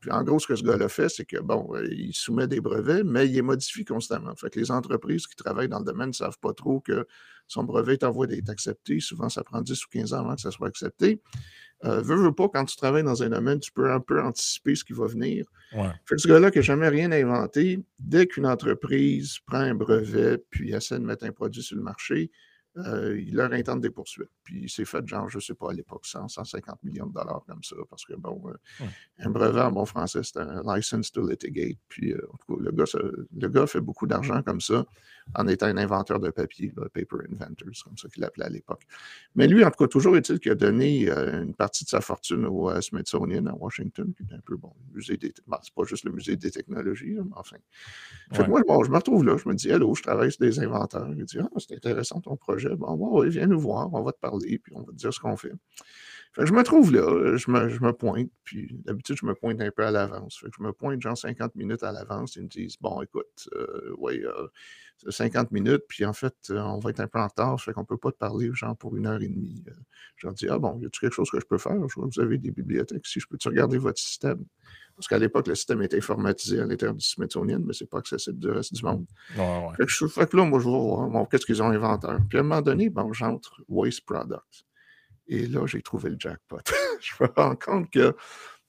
[0.00, 2.60] Puis en gros, ce que ce gars-là fait, c'est que, bon, euh, il soumet des
[2.60, 4.34] brevets, mais il les modifie constamment.
[4.34, 7.06] Fait que les entreprises qui travaillent dans le domaine ne savent pas trop que
[7.46, 9.00] son brevet est en voie d'être accepté.
[9.00, 11.20] Souvent, ça prend 10 ou 15 ans avant que ça soit accepté.
[11.84, 14.74] Euh, veux, veux pas, quand tu travailles dans un domaine, tu peux un peu anticiper
[14.74, 15.46] ce qui va venir.
[15.72, 20.38] Fait que ce gars-là qui n'a jamais rien inventé, dès qu'une entreprise prend un brevet
[20.50, 22.30] puis essaie de mettre un produit sur le marché,
[22.76, 24.30] euh, il leur intente des poursuites.
[24.44, 27.14] Puis il s'est fait, genre, je ne sais pas, à l'époque, 100, 150 millions de
[27.14, 28.86] dollars comme ça, parce que, bon, euh,
[29.18, 31.78] un brevet en bon français, c'est un license to litigate.
[31.88, 32.84] Puis, euh, en tout cas, le gars,
[33.36, 34.84] le gars fait beaucoup d'argent comme ça
[35.34, 38.82] en étant un inventeur de papier, Paper Inventors, comme ça qu'il l'appelait à l'époque.
[39.34, 42.46] Mais lui, en tout cas, toujours est-il qu'il a donné une partie de sa fortune
[42.46, 45.32] au Smithsonian à Washington, qui est un peu, bon, musée des...
[45.62, 47.56] c'est pas juste le musée des technologies, mais enfin.
[48.32, 50.40] Fait que moi, bon, je me retrouve là, je me dis, hello, je travaille sur
[50.40, 51.08] des inventeurs.
[51.16, 54.58] Il dit, ah, c'est intéressant ton projet Bon, viens nous voir, on va te parler,
[54.58, 55.52] puis on va te dire ce qu'on fait.
[56.38, 59.90] je me trouve là, je me, pointe, puis d'habitude, je me pointe un peu à
[59.90, 60.42] l'avance.
[60.44, 62.36] je me pointe genre 50 minutes à l'avance.
[62.36, 64.22] Ils me disent Bon, écoute, euh, oui,
[65.08, 67.72] 50 euh, minutes, puis en fait, euh, on va être un peu en retard, fait
[67.72, 69.64] qu'on ne peut pas te parler genre pour une heure et demie.
[70.16, 71.76] je leur dis Ah bon, y a-t-il quelque chose que je peux faire?
[71.88, 74.44] Je vois que vous avez des bibliothèques, si je peux-tu regarder votre système?
[74.96, 77.98] Parce qu'à l'époque, le système était informatisé à l'intérieur du Smithsonian, mais ce n'est pas
[77.98, 79.06] accessible du reste du monde.
[79.34, 82.08] Fait, que je, fais que là, moi, je vais voir qu'est-ce qu'ils ont inventé.
[82.28, 84.66] Puis à un moment donné, bon, j'entre Waste Products.
[85.26, 86.58] Et là, j'ai trouvé le jackpot.
[87.00, 88.14] je me rends compte que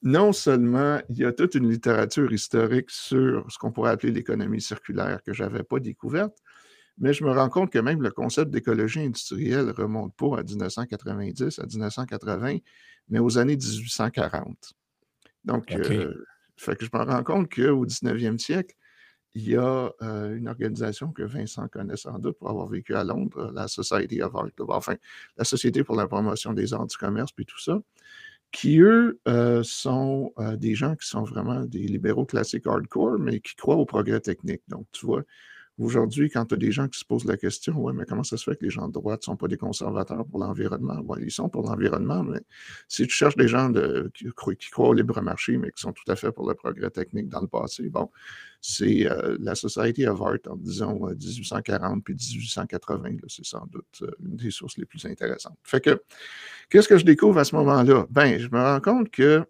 [0.04, 4.62] non seulement il y a toute une littérature historique sur ce qu'on pourrait appeler l'économie
[4.62, 6.38] circulaire que je n'avais pas découverte,
[6.98, 10.44] mais je me rends compte que même le concept d'écologie industrielle ne remonte pas à
[10.44, 12.58] 1990, à 1980,
[13.10, 14.74] mais aux années 1840.
[15.44, 16.14] Donc, euh,
[16.58, 18.76] fait que je me rends compte qu'au 19e siècle,
[19.34, 23.04] il y a euh, une organisation que Vincent connaît sans doute pour avoir vécu à
[23.04, 24.96] Londres, la Society of Art, enfin,
[25.38, 27.80] la Société pour la promotion des arts du commerce, puis tout ça,
[28.52, 33.56] qui, eux, euh, sont des gens qui sont vraiment des libéraux classiques hardcore, mais qui
[33.56, 34.62] croient au progrès technique.
[34.68, 35.24] Donc, tu vois,
[35.80, 38.38] Aujourd'hui, quand tu as des gens qui se posent la question, ouais, mais comment ça
[38.38, 41.02] se fait que les gens de droite ne sont pas des conservateurs pour l'environnement?
[41.08, 42.40] Oui, ils sont pour l'environnement, mais
[42.88, 43.72] si tu cherches des gens
[44.14, 44.30] qui,
[44.70, 47.42] croient au libre marché, mais qui sont tout à fait pour le progrès technique dans
[47.42, 48.10] le passé, bon,
[48.62, 54.04] c'est euh, la Society of Art en, disons, 1840 euh, puis 1880, c'est sans doute
[54.04, 55.58] euh, une des sources les plus intéressantes.
[55.64, 56.04] Fait que,
[56.70, 58.06] qu'est-ce que je découvre à ce moment-là?
[58.12, 59.44] Ben, je me rends compte que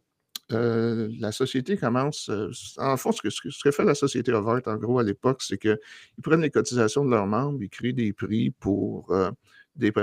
[0.52, 2.30] euh, la société commence.
[2.30, 5.58] Euh, en fond, ce que, ce fait la société Overt, en gros, à l'époque, c'est
[5.58, 5.78] qu'ils
[6.22, 9.32] prennent les cotisations de leurs membres, ils créent des prix pour, euh,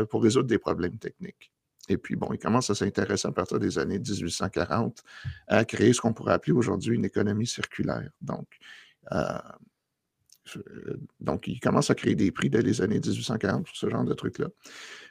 [0.08, 1.52] pour résoudre des problèmes techniques.
[1.88, 5.02] Et puis, bon, ils commencent à s'intéresser à partir des années 1840
[5.46, 8.10] à créer ce qu'on pourrait appeler aujourd'hui une économie circulaire.
[8.20, 8.46] Donc,
[11.20, 14.14] donc, ils commencent à créer des prix dès les années 1840 pour ce genre de
[14.14, 14.48] trucs-là.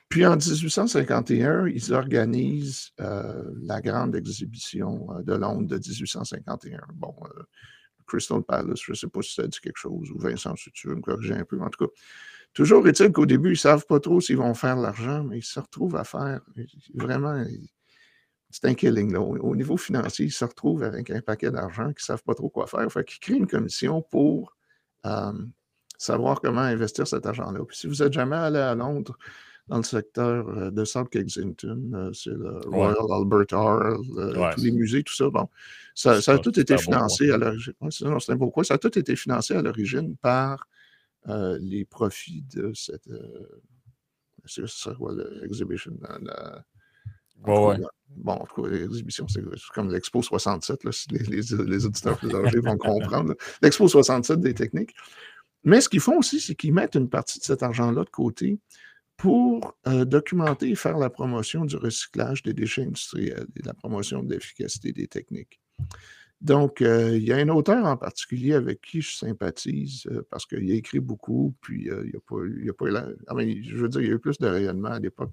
[0.09, 6.79] Puis en 1851, ils organisent euh, la grande exhibition de Londres de 1851.
[6.93, 7.13] Bon,
[8.07, 10.87] Crystal Palace, je ne sais pas si ça dit quelque chose, ou Vincent, si tu
[10.87, 11.59] veux me corriger un peu.
[11.61, 11.91] En tout cas,
[12.53, 15.43] toujours est-il qu'au début, ils ne savent pas trop s'ils vont faire l'argent, mais ils
[15.43, 16.41] se retrouvent à faire
[16.95, 17.43] vraiment.
[18.49, 19.11] C'est un killing.
[19.11, 19.19] Là.
[19.19, 22.49] Au, niveau financier, ils se retrouvent avec un paquet d'argent qu'ils ne savent pas trop
[22.49, 22.89] quoi faire.
[22.91, 24.55] Fait qu'ils créent une commission pour
[25.05, 25.33] euh,
[25.97, 27.59] savoir comment investir cet argent-là.
[27.65, 29.17] Puis si vous n'êtes jamais allé à Londres,
[29.67, 33.97] dans le secteur euh, de South Kensington, euh, c'est le Royal Albert Hall,
[34.55, 35.29] tous les musées, tout ça.
[35.29, 35.49] Bon,
[35.93, 37.73] ça, a tout été financé à l'origine.
[37.89, 40.67] c'est un beau Ça a tout été financé à l'origine par
[41.59, 43.09] les profits de cette.
[44.45, 44.95] c'est ça,
[45.41, 45.97] l'exhibition.
[47.45, 47.77] Ouais,
[48.09, 49.41] Bon, en tout cas, l'exhibition, c'est
[49.73, 53.35] comme l'Expo 67, là, si les, les, auditeurs plus âgés vont comprendre.
[53.61, 54.95] L'Expo 67 des techniques.
[55.63, 58.59] Mais ce qu'ils font aussi, c'est qu'ils mettent une partie de cet argent-là de côté
[59.17, 64.23] pour euh, documenter et faire la promotion du recyclage des déchets industriels et la promotion
[64.23, 65.59] de l'efficacité des techniques.
[66.39, 70.45] Donc, euh, il y a un auteur en particulier avec qui je sympathise euh, parce
[70.45, 72.35] qu'il a écrit beaucoup, puis il n'y a pas,
[72.69, 75.31] a pas ah, je veux dire, il y a eu plus de rayonnement à l'époque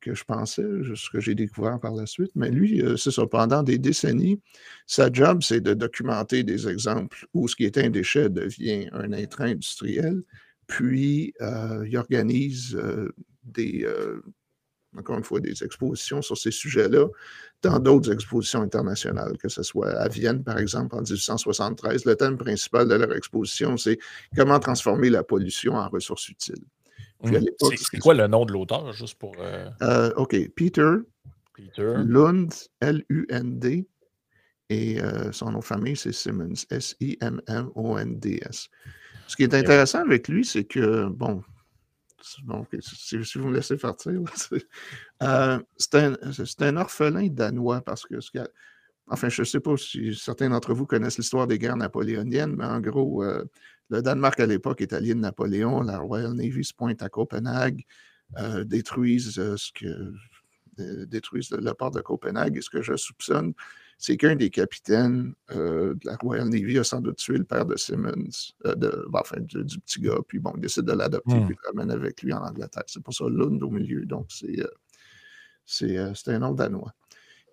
[0.00, 2.30] que je pensais, ce que j'ai découvert par la suite.
[2.36, 4.40] Mais lui, c'est ça, pendant des décennies,
[4.86, 9.12] sa job, c'est de documenter des exemples où ce qui est un déchet devient un
[9.12, 10.22] intrant industriel,
[10.66, 14.22] puis, euh, il organise euh, des, euh,
[14.96, 17.06] encore une fois, des expositions sur ces sujets-là
[17.62, 22.04] dans d'autres expositions internationales, que ce soit à Vienne, par exemple, en 1873.
[22.04, 23.98] Le thème principal de leur exposition, c'est
[24.36, 26.64] comment transformer la pollution en ressources utiles.
[27.22, 27.36] Mmh.
[27.76, 29.36] C'est quoi le nom de l'auteur, juste pour.
[30.16, 30.36] OK.
[30.56, 30.94] Peter,
[31.54, 31.94] Peter.
[32.04, 33.86] Lund, L-U-N-D,
[34.70, 34.98] et
[35.30, 38.68] son nom de famille, c'est Simmons, S-I-M-M-O-N-D-S.
[39.26, 41.42] Ce qui est intéressant avec lui, c'est que, bon,
[42.22, 44.20] si, vous me laissez partir,
[45.22, 48.16] euh, c'est un, orphelin danois parce que,
[49.08, 52.64] enfin, je ne sais pas si certains d'entre vous connaissent l'histoire des guerres napoléoniennes, mais
[52.64, 53.44] en gros, euh,
[53.90, 57.84] le Danemark à l'époque est allié de Napoléon, la Royal Navy se pointe à Copenhague,
[58.38, 60.14] euh, détruisent ce que
[60.78, 62.56] détruisent le port de Copenhague.
[62.56, 63.52] Et ce que je soupçonne,
[63.98, 67.66] c'est qu'un des capitaines euh, de la Royal Navy a sans doute tué le père
[67.66, 71.46] de Simmons, euh, de, enfin, du, petit gars, puis bon, il décide de l'adopter, mmh.
[71.46, 72.84] puis le ramène avec lui en Angleterre.
[72.86, 74.60] C'est pour ça Lund au milieu, donc c'est
[75.98, 76.92] euh, un nom danois.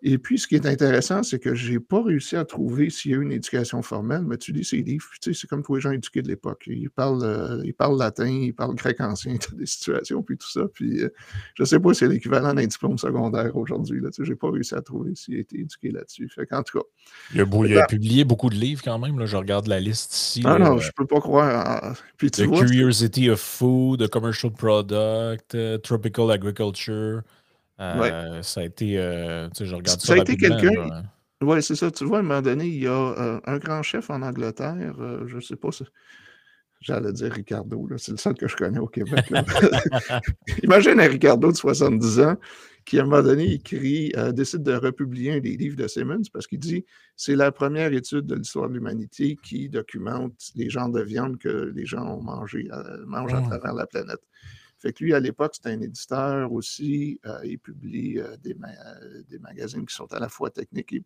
[0.01, 3.11] Et puis, ce qui est intéressant, c'est que je n'ai pas réussi à trouver s'il
[3.11, 5.61] y a eu une éducation formelle, mais tu lis ces livres, tu sais, c'est comme
[5.61, 6.63] tous les gens éduqués de l'époque.
[6.67, 10.61] Ils parlent, euh, ils parlent latin, ils parlent grec ancien, des situations, puis tout ça.
[10.73, 11.09] Puis, euh,
[11.55, 14.01] je ne sais pas si c'est l'équivalent d'un diplôme secondaire aujourd'hui.
[14.01, 16.29] Tu sais, je n'ai pas réussi à trouver s'il a été éduqué là-dessus.
[16.29, 16.85] Fait qu'en tout cas.
[17.33, 17.41] Il
[17.77, 19.19] a, publié beaucoup de livres quand même.
[19.19, 20.43] Là, je regarde la liste ici.
[20.45, 21.95] Ah non, je ne peux pas croire.
[22.17, 27.23] Puis, The Curiosity of Food, The Commercial Product, uh, Tropical Agriculture.
[27.79, 28.97] Euh, ça a été.
[28.97, 30.07] Euh, tu sais, je regarde ça.
[30.07, 31.03] Ça a été quelqu'un.
[31.41, 31.89] Oui, c'est ça.
[31.89, 34.93] Tu vois, à un moment donné, il y a euh, un grand chef en Angleterre,
[35.25, 35.85] je ne sais pas si.
[36.81, 39.25] J'allais dire Ricardo, c'est le seul que je connais au Québec.
[40.63, 42.37] Imagine un Ricardo de 70 ans
[42.85, 46.47] qui, à un moment donné, écrit, décide de republier un des livres de Simmons parce
[46.47, 46.85] qu'il dit
[47.17, 51.69] c'est la première étude de l'histoire de l'humanité qui documente les genres de viande que
[51.75, 52.69] les gens ont mangé,
[53.05, 53.49] mangent à mmh.
[53.49, 54.21] travers la planète.
[54.79, 57.19] Fait que lui, à l'époque, c'est un éditeur aussi.
[57.25, 58.55] Euh, il publie euh, des,
[59.29, 61.03] des, magazines qui sont à la fois techniques et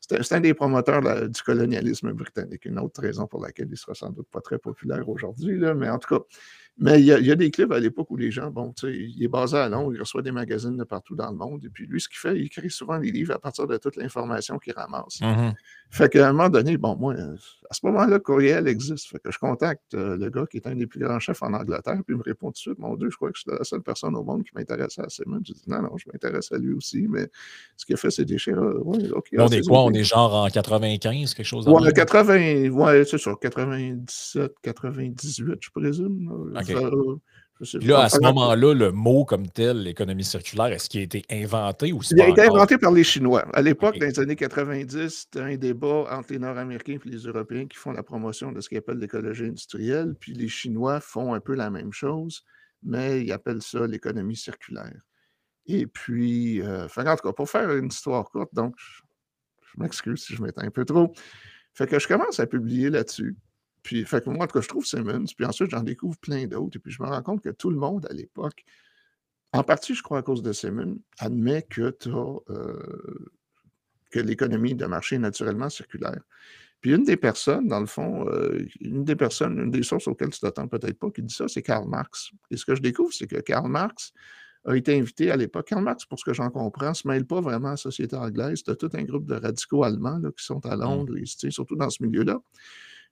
[0.00, 2.64] c'est un des promoteurs du colonialisme britannique.
[2.64, 5.98] Une autre raison pour laquelle il sera sans doute pas très populaire aujourd'hui, mais en
[5.98, 6.24] tout cas,
[6.78, 9.22] mais il y, a, des clubs à l'époque où les gens, bon, tu sais, il
[9.22, 11.62] est basé à Londres, il reçoit des magazines de partout dans le monde.
[11.64, 13.96] Et puis lui, ce qu'il fait, il écrit souvent des livres à partir de toute
[13.96, 15.20] l'information qu'il ramasse.
[15.20, 15.52] Mm-hmm.
[15.90, 19.06] Fait qu'à un moment donné, bon, moi, à ce moment-là, Courriel existe.
[19.08, 21.52] Fait que je contacte euh, le gars qui est un des plus grands chefs en
[21.52, 23.50] Angleterre, puis il me répond tout de suite, mon Dieu, je crois que je suis
[23.50, 25.40] la seule personne au monde qui m'intéresse à Simon.
[25.46, 27.28] Je dis, non, non, je m'intéresse à lui aussi, mais
[27.76, 28.58] ce qu'il a fait, c'est déchirer.
[28.58, 29.84] Ouais, okay, on ah, est quoi?
[29.84, 35.70] On est genre en 95, quelque chose Ouais, 80, ouais, c'est ça, 97, 98, je
[35.70, 36.50] présume.
[36.54, 41.92] Là, à ce moment-là, le mot comme tel, l'économie circulaire, est-ce qu'il a été inventé
[41.92, 43.44] ou Il a été inventé par les Chinois.
[43.52, 47.66] À l'époque, dans les années 90, c'était un débat entre les Nord-Américains et les Européens
[47.66, 51.40] qui font la promotion de ce qu'ils appellent l'écologie industrielle, puis les Chinois font un
[51.40, 52.42] peu la même chose,
[52.82, 55.00] mais ils appellent ça l'économie circulaire.
[55.66, 60.34] Et puis, euh, en tout cas, pour faire une histoire courte, donc, je m'excuse si
[60.34, 61.12] je m'éteins un peu trop.
[61.74, 63.36] Fait que je commence à publier là-dessus.
[63.82, 66.46] Puis, fait que moi, en tout cas, je trouve Simmons, puis ensuite, j'en découvre plein
[66.46, 68.64] d'autres, et puis je me rends compte que tout le monde à l'époque,
[69.52, 71.94] en partie, je crois, à cause de Simmons, admet que,
[72.50, 73.32] euh,
[74.10, 76.22] que l'économie de marché est naturellement circulaire.
[76.80, 80.30] Puis une des personnes, dans le fond, euh, une des personnes, une des sources auxquelles
[80.30, 82.32] tu t'attends peut-être pas qui dit ça, c'est Karl Marx.
[82.50, 84.12] Et ce que je découvre, c'est que Karl Marx
[84.64, 85.68] a été invité à l'époque.
[85.68, 88.16] Karl Marx, pour ce que j'en comprends, ne se mêle pas vraiment à la société
[88.16, 88.64] anglaise.
[88.64, 90.80] Tu as tout un groupe de radicaux allemands qui sont à mmh.
[90.80, 92.40] Londres, surtout dans ce milieu-là.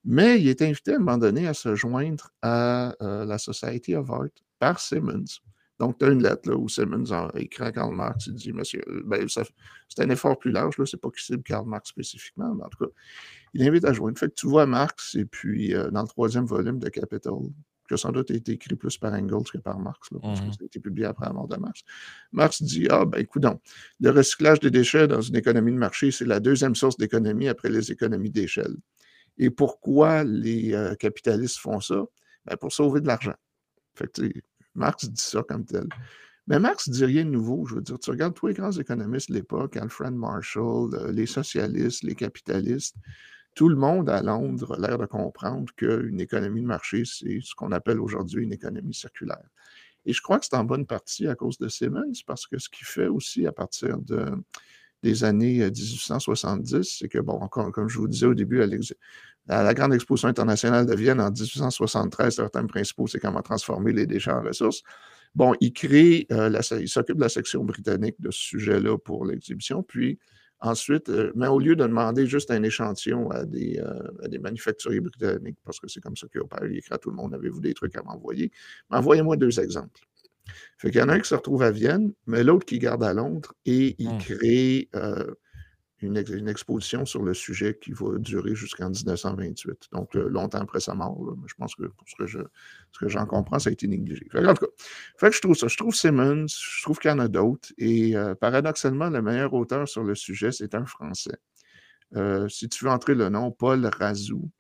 [0.04, 3.94] Mais il est invité à un moment donné à se joindre à euh, la Society
[3.94, 5.40] of Art par Simmons.
[5.78, 8.26] Donc, tu as une lettre là, où Simmons a écrit à Karl Marx.
[8.26, 11.42] Il dit, monsieur, euh, ben, c'est un effort plus large, ce n'est pas qui cible
[11.42, 12.92] Karl Marx spécifiquement, mais en tout cas,
[13.54, 14.18] il invite à joindre.
[14.18, 17.32] Fait que tu vois Marx, et puis euh, dans le troisième volume de Capital,
[17.88, 20.52] qui a sans doute été écrit plus par Engels que par Marx, parce que mmh
[20.52, 21.80] ça a été publié après la mort de Marx.
[22.30, 23.62] Marx dit Ah, ben écoute donc,
[24.00, 27.70] le recyclage des déchets dans une économie de marché, c'est la deuxième source d'économie après
[27.70, 28.76] les économies d'échelle.
[29.40, 32.05] Et pourquoi les euh, capitalistes font ça?
[32.44, 33.35] Ben, pour sauver de l'argent.
[34.74, 35.88] Marx dit ça comme tel.
[36.46, 37.64] Mais Marx dit rien de nouveau.
[37.64, 41.24] Je veux dire, tu regardes tous les grands économistes de l'époque, Alfred Marshall, euh, les
[41.24, 42.96] socialistes, les capitalistes,
[43.55, 47.55] tout le monde à Londres a l'air de comprendre qu'une économie de marché, c'est ce
[47.55, 49.48] qu'on appelle aujourd'hui une économie circulaire.
[50.05, 52.68] Et je crois que c'est en bonne partie à cause de Simmons, parce que ce
[52.68, 54.26] qu'il fait aussi à partir de,
[55.02, 59.62] des années 1870, euh, c'est que, bon, encore, comme je vous disais au début, à,
[59.62, 64.32] la grande exposition internationale de Vienne en 1873, certains principaux, c'est comment transformer les déchets
[64.32, 64.82] en ressources.
[65.34, 69.82] Bon, il crée, euh, il s'occupe de la section britannique de ce sujet-là pour l'exhibition,
[69.82, 70.18] puis
[70.62, 75.00] Ensuite, euh, mais au lieu de demander juste un échantillon à des, euh, des manufacturiers
[75.00, 77.60] britanniques, parce que c'est comme ça qu'il opère, il écrit à tout le monde, avez-vous
[77.60, 78.52] des trucs à m'envoyer?
[78.90, 80.02] Envoyez-moi deux exemples.
[80.78, 83.04] Fait qu'il y en a un qui se retrouve à Vienne, mais l'autre qui garde
[83.04, 84.18] à Londres et il mmh.
[84.18, 85.34] crée euh,
[86.00, 90.94] une, exposition sur le sujet qui va durer jusqu'en 1928, donc euh, longtemps après sa
[90.94, 91.18] mort.
[91.36, 92.38] Mais je pense que pour ce que, je,
[92.92, 94.26] ce que j'en comprends, ça a été négligé.
[94.34, 94.72] en tout cas,
[95.18, 95.68] fait que je trouve ça.
[95.68, 97.68] Je trouve Simmons, je trouve qu'il y en a d'autres.
[97.76, 101.36] Et euh, paradoxalement, le meilleur auteur sur le sujet, c'est un Français.
[102.48, 104.50] Si tu veux entrer le nom, Paul Razou,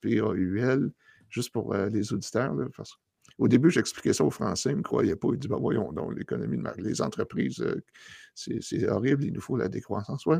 [0.00, 0.90] P-A-U-L,
[1.28, 2.98] juste pour les auditeurs, là, parce que
[3.38, 5.28] au début, j'expliquais ça aux Français, ils ne me croyaient pas.
[5.32, 7.82] Ils disaient, ben voyons donc, l'économie de les entreprises, euh,
[8.34, 10.24] c'est horrible, il nous faut la décroissance.
[10.26, 10.38] Ouais.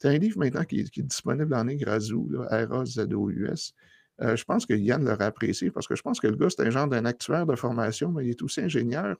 [0.00, 3.72] Tu as un livre maintenant qui, est disponible en ligne, Razou, R-A-Z-O-U-S.
[4.22, 6.62] Euh, je pense que Yann l'aurait apprécié parce que je pense que le gars, c'est
[6.62, 9.16] un genre d'un actuaire de formation, mais il est aussi ingénieur.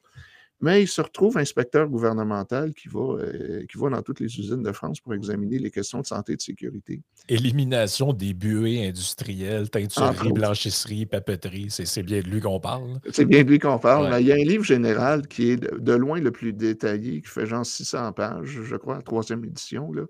[0.60, 4.62] Mais il se retrouve inspecteur gouvernemental qui va, euh, qui va dans toutes les usines
[4.62, 7.02] de France pour examiner les questions de santé et de sécurité.
[7.28, 13.00] Élimination des buées industrielles, teinturerie, blanchisserie, papeterie, c'est bien de lui qu'on parle.
[13.10, 14.08] C'est bien de lui qu'on parle.
[14.08, 17.28] Mais il y a un livre général qui est de, loin le plus détaillé, qui
[17.28, 20.04] fait genre 600 pages, je crois, troisième édition, là,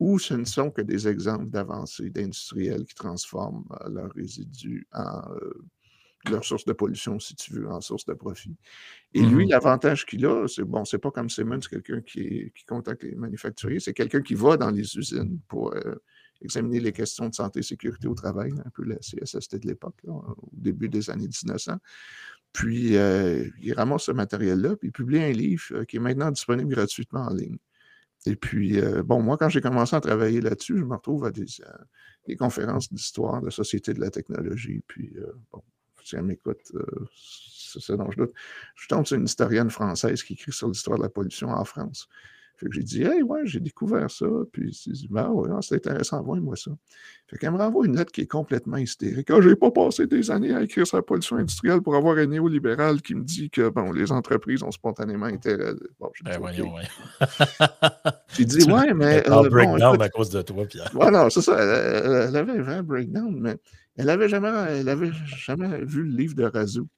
[0.00, 5.20] où ce ne sont que des exemples d'avancées d'industriels qui transforment euh, leurs résidus en...
[5.32, 5.52] Euh,
[6.30, 8.54] leur source de pollution, si tu veux, en source de profit.
[9.14, 12.64] Et lui, mmh l'avantage qu'il a, c'est bon, c'est pas comme Simmons, quelqu'un qui, qui,
[12.64, 15.96] contacte les manufacturiers, c'est quelqu'un qui va dans les usines pour euh,
[16.40, 19.96] examiner les questions de santé et sécurité au travail, un peu la CSST de l'époque,
[20.06, 21.76] au début des années 1900.
[22.52, 26.30] Puis, euh, il ramasse ce matériel-là, puis il publie un livre euh, qui est maintenant
[26.30, 27.58] disponible gratuitement en ligne.
[28.24, 31.46] Et puis, bon, moi, quand j'ai commencé à travailler là-dessus, je me retrouve à des,
[32.28, 35.12] des conférences d'histoire, de société de la technologie, puis,
[35.50, 35.60] bon,
[36.04, 36.84] si elle m'écoute, euh,
[37.14, 38.32] c'est ça dont je doute.
[38.76, 42.08] Je tombe sur une historienne française qui écrit sur l'histoire de la pollution en France.
[42.62, 44.26] Fait que j'ai dit, hey, ouais, j'ai découvert ça.
[44.52, 46.70] Puis j'ai dit, ben ouais, c'est intéressant, envoie-moi ça.
[47.26, 49.30] Fait qu'elle me renvoie une lettre qui est complètement hystérique.
[49.30, 52.26] Ah, j'ai pas passé des années à écrire sur la pollution industrielle pour avoir un
[52.26, 55.72] néolibéral qui me dit que, bon, les entreprises ont spontanément intérêt.
[55.98, 56.82] Bon, j'ai ben voyons, ouais.
[58.36, 59.28] j'ai dit, ouais, mais.
[59.28, 60.90] Un euh, breakdown à cause de toi, Pierre.
[60.92, 61.58] Voilà, c'est ça.
[61.58, 63.56] Elle, avait un vrai breakdown, mais
[63.96, 66.88] elle n'avait jamais, jamais vu le livre de Razou.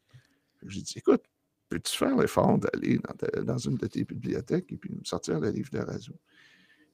[0.67, 1.23] J'ai dit, écoute,
[1.69, 3.01] peux-tu faire l'effort d'aller
[3.43, 6.15] dans, une de tes bibliothèques et puis me sortir le livre de Razou?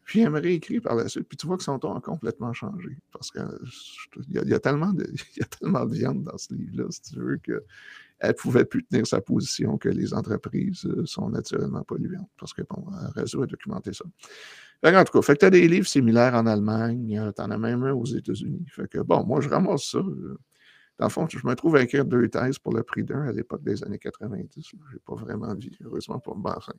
[0.05, 2.53] Puis elle me réécrit par la suite, puis tu vois que son ton a complètement
[2.53, 2.97] changé.
[3.13, 3.45] Parce qu'il
[4.31, 5.05] y, a, tellement de,
[5.37, 7.63] y a tellement de viande dans ce livre-là, si tu veux, qu'elle
[8.25, 12.31] ne pouvait plus tenir sa position que les entreprises euh, sont naturellement polluantes.
[12.39, 14.05] Parce que, bon, Razou a documenté ça.
[14.85, 17.51] En tout cas, fait que tu as des livres similaires en Allemagne, euh, tu en
[17.51, 18.65] as même un aux États-Unis.
[18.69, 19.99] Fait que, bon, moi, je ramasse ça.
[19.99, 20.39] Euh,
[20.99, 23.33] dans le fond, je me trouve à écrire deux thèses pour le prix d'un à
[23.33, 24.69] l'époque des années 90.
[24.71, 26.75] Je n'ai pas vraiment vie, heureusement pour me enfin,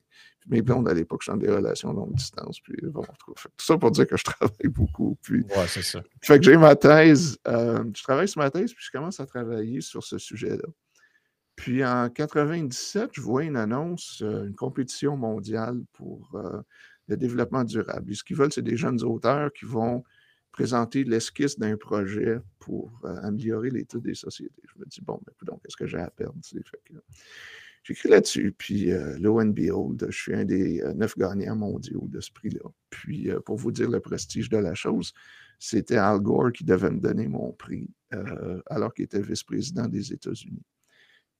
[0.47, 2.59] Mes blondes à l'époque, je suis des relations longue distance.
[2.59, 5.17] Puis bon, tout ça pour dire que je travaille beaucoup.
[5.23, 6.03] Puis, ouais, c'est ça.
[6.21, 7.39] Fait que j'ai ma thèse.
[7.47, 10.67] Euh, je travaille sur ma thèse, puis je commence à travailler sur ce sujet-là.
[11.55, 16.61] Puis en 97, je vois une annonce, une compétition mondiale pour euh,
[17.07, 18.15] le développement durable.
[18.15, 20.03] Ce qu'ils veulent, c'est des jeunes auteurs qui vont
[20.51, 24.61] présenter l'esquisse d'un projet pour euh, améliorer l'état des sociétés.
[24.73, 25.33] Je me dis, bon, mais
[25.63, 26.39] qu'est-ce que j'ai à perdre?
[27.83, 32.69] J'écris là-dessus, puis euh, je suis un des euh, neuf gagnants mondiaux de ce prix-là.
[32.91, 35.13] Puis, euh, pour vous dire le prestige de la chose,
[35.57, 37.89] c'était Al Gore qui devait me donner mon prix
[38.65, 40.63] alors qu'il était vice-président des États-Unis.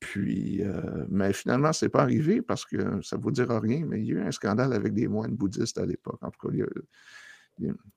[0.02, 0.62] Puis,
[1.10, 4.08] mais finalement, ce n'est pas arrivé parce que ça ne vous dira rien, mais il
[4.08, 6.18] y a eu un scandale avec des moines bouddhistes à l'époque.
[6.22, 6.54] En tout cas,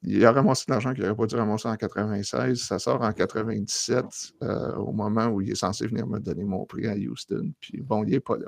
[0.02, 2.60] il a, ramassé de l'argent qu'il n'aurait pas dû ramasser en 96.
[2.60, 4.04] Ça sort en 97,
[4.76, 7.52] au moment où il est censé venir me donner mon prix à Houston.
[7.58, 8.46] Puis bon, il n'est pas là.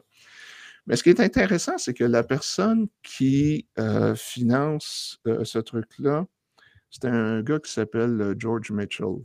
[0.86, 3.66] Mais ce qui est intéressant, c'est que la personne qui
[4.16, 6.26] finance ce truc-là,
[6.90, 9.16] c'est un gars qui s'appelle George Mitchell.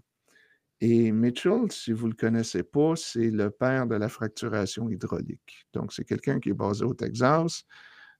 [0.82, 5.68] Et Mitchell, si vous ne le connaissez pas, c'est le père de la fracturation hydraulique.
[5.74, 7.64] Donc, c'est quelqu'un qui est basé au Texas.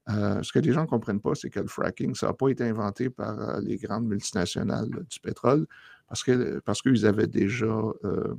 [0.10, 2.50] Euh, ce que les gens ne comprennent pas, c'est que le fracking, ça n'a pas
[2.50, 5.66] été inventé par euh, les grandes multinationales du pétrole
[6.08, 8.36] parce qu'ils parce qu'ils avaient déjà euh,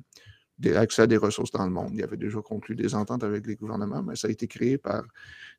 [0.76, 1.90] accès à des ressources dans le monde.
[1.92, 4.78] Il y avait déjà conclu des ententes avec les gouvernements, mais ça a été créé
[4.78, 5.02] par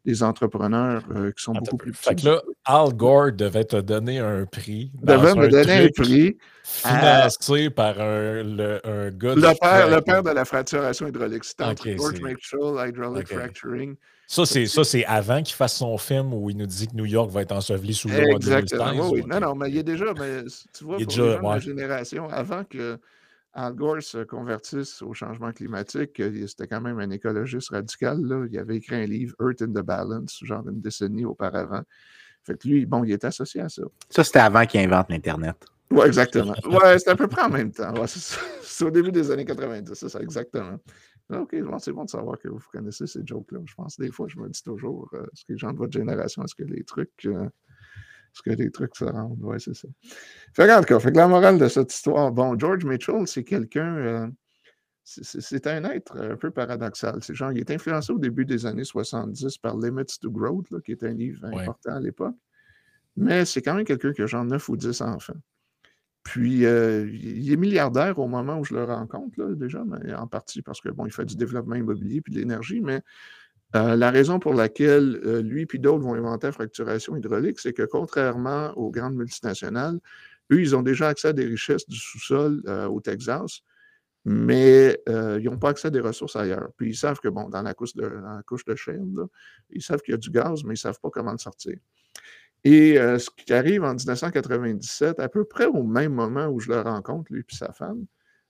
[0.06, 2.04] des entrepreneurs euh, qui sont beaucoup plus petits.
[2.04, 4.92] Fait que là, Al Gore devait te donner un prix.
[5.02, 6.38] Devait me donner un prix.
[6.64, 11.44] Financé par un, le, un gars le père, le père de la fracturation hydraulique.
[11.44, 13.96] C'était George Mitchell, Hydraulic Fracturing.
[14.28, 17.42] Ça, c'est avant qu'il fasse son film où il nous dit que New York va
[17.42, 19.12] être enseveli sous l'eau en 2015.
[19.12, 20.44] Oui, Non, non, mais il est déjà, mais
[20.76, 22.98] tu vois, pour déjà, la génération, avant que
[23.54, 28.20] Al Gore se convertisse au changement climatique, c'était quand même un écologiste radical.
[28.22, 28.46] Là.
[28.50, 31.84] Il avait écrit un livre, Earth in the Balance, genre une décennie auparavant.
[32.44, 33.84] Fait que lui, bon, il est associé à ça.
[34.10, 35.56] Ça, c'était avant qu'il invente l'Internet.
[35.92, 36.56] Oui, exactement.
[36.66, 37.94] Ouais, c'était à peu près en même temps.
[38.08, 40.80] c'est au début des années 90, c'est ça, exactement.
[41.32, 43.60] OK, c'est bon de savoir que vous connaissez ces jokes-là.
[43.66, 45.94] Je pense des fois, je me dis toujours, euh, est-ce que les gens de votre
[45.94, 47.26] génération, est-ce que les trucs.
[47.26, 47.48] Euh,
[48.34, 49.38] parce que les trucs se rendent.
[49.42, 49.88] Oui, c'est ça.
[50.54, 53.96] Fait, regarde, fait que la morale de cette histoire, bon, George Mitchell, c'est quelqu'un.
[53.96, 54.28] Euh,
[55.04, 57.20] c'est un être un peu paradoxal.
[57.22, 60.94] C'est genre, il est influencé au début des années 70 par Limits to Growth, qui
[60.94, 62.36] est un livre important à l'époque.
[63.18, 65.34] Mais c'est quand même quelqu'un qui a genre 9 ou 10 enfants.
[66.24, 70.26] Puis, euh, il est milliardaire au moment où je le rencontre, là, déjà, mais en
[70.26, 73.02] partie parce que, bon, il fait du développement immobilier puis de l'énergie, mais
[73.76, 77.74] euh, la raison pour laquelle euh, lui et d'autres vont inventer la fracturation hydraulique, c'est
[77.74, 80.00] que contrairement aux grandes multinationales,
[80.52, 83.62] eux, ils ont déjà accès à des richesses du sous-sol euh, au Texas,
[84.26, 86.70] mais ils n'ont pas accès à des ressources ailleurs.
[86.78, 88.42] Puis ils savent que, bon, dans la couche de, la
[89.70, 91.76] ils savent qu'il y a du gaz, mais ils ne savent pas comment le sortir.
[92.64, 96.80] Et ce qui arrive en 1997, à peu près au même moment où je le
[96.80, 98.06] rencontre, lui et sa femme,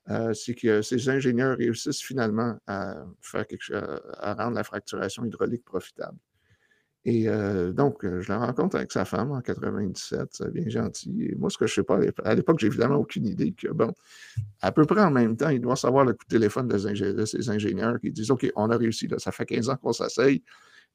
[0.09, 3.73] euh, c'est que ces ingénieurs réussissent finalement à, faire quelque
[4.19, 6.17] à rendre la fracturation hydraulique profitable.
[7.05, 11.25] Et euh, donc, euh, je la rencontre avec sa femme en 97, c'est bien gentil.
[11.29, 13.67] Et moi, ce que je ne sais pas, à l'époque, j'ai évidemment aucune idée que,
[13.67, 13.93] bon,
[14.61, 17.49] à peu près en même temps, il doit savoir le coup de téléphone de, ces
[17.49, 20.43] ingénieurs qui disent OK, on a réussi, ça fait 15 ans qu'on s'asseye,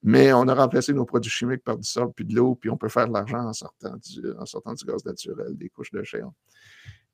[0.03, 2.79] mais on a remplacé nos produits chimiques par du sable puis de l'eau, puis on
[2.79, 6.03] peut faire de l'argent en sortant du, en sortant du gaz naturel, des couches de
[6.05, 6.31] chair.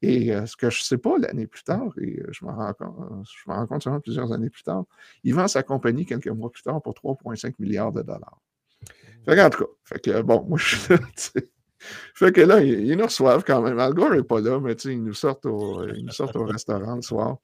[0.07, 3.25] Et ce que je ne sais pas l'année plus tard, et je me rends compte,
[3.25, 4.85] je me rends compte seulement plusieurs années plus tard,
[5.23, 8.41] il vend sa compagnie quelques mois plus tard pour 3,5 milliards de dollars.
[9.25, 10.99] Fait en tout cas, fait que bon, moi je suis là,
[12.15, 13.79] Fait que là, ils, nous reçoivent quand même.
[13.79, 16.97] Al Gore n'est pas là, mais ils nous, sortent au, ils nous sortent au restaurant
[16.97, 17.39] le soir.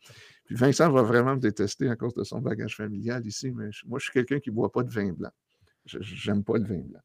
[0.45, 3.99] Puis Vincent va vraiment me détester à cause de son bagage familial ici, mais moi,
[3.99, 5.31] je suis quelqu'un qui ne boit pas de vin blanc.
[5.87, 7.01] Je n'aime pas le vin blanc.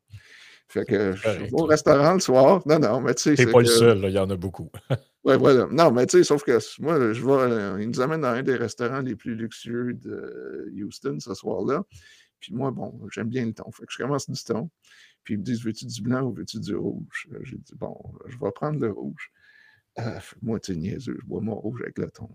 [0.68, 2.62] Fait que je vais au restaurant le soir.
[2.66, 3.36] Non, non, mais tu sais.
[3.36, 4.70] T'es pas le seul, il y en a beaucoup.
[5.24, 5.68] oui, voilà.
[5.72, 8.44] Non, mais tu sais, sauf que moi, je vois, euh, ils nous amènent dans un
[8.44, 11.84] des restaurants les plus luxueux de Houston ce soir-là.
[12.40, 13.72] Puis moi, bon, j'aime bien le ton.
[13.72, 14.70] Fait que je commence du ton.
[15.24, 17.28] Puis ils me disent Veux-tu du blanc ou veux-tu du rouge?
[17.42, 17.96] J'ai dit Bon,
[18.28, 19.32] je vais prendre le rouge.
[19.98, 22.30] Euh, moi, tu niaiseux, je bois mon rouge avec le thon.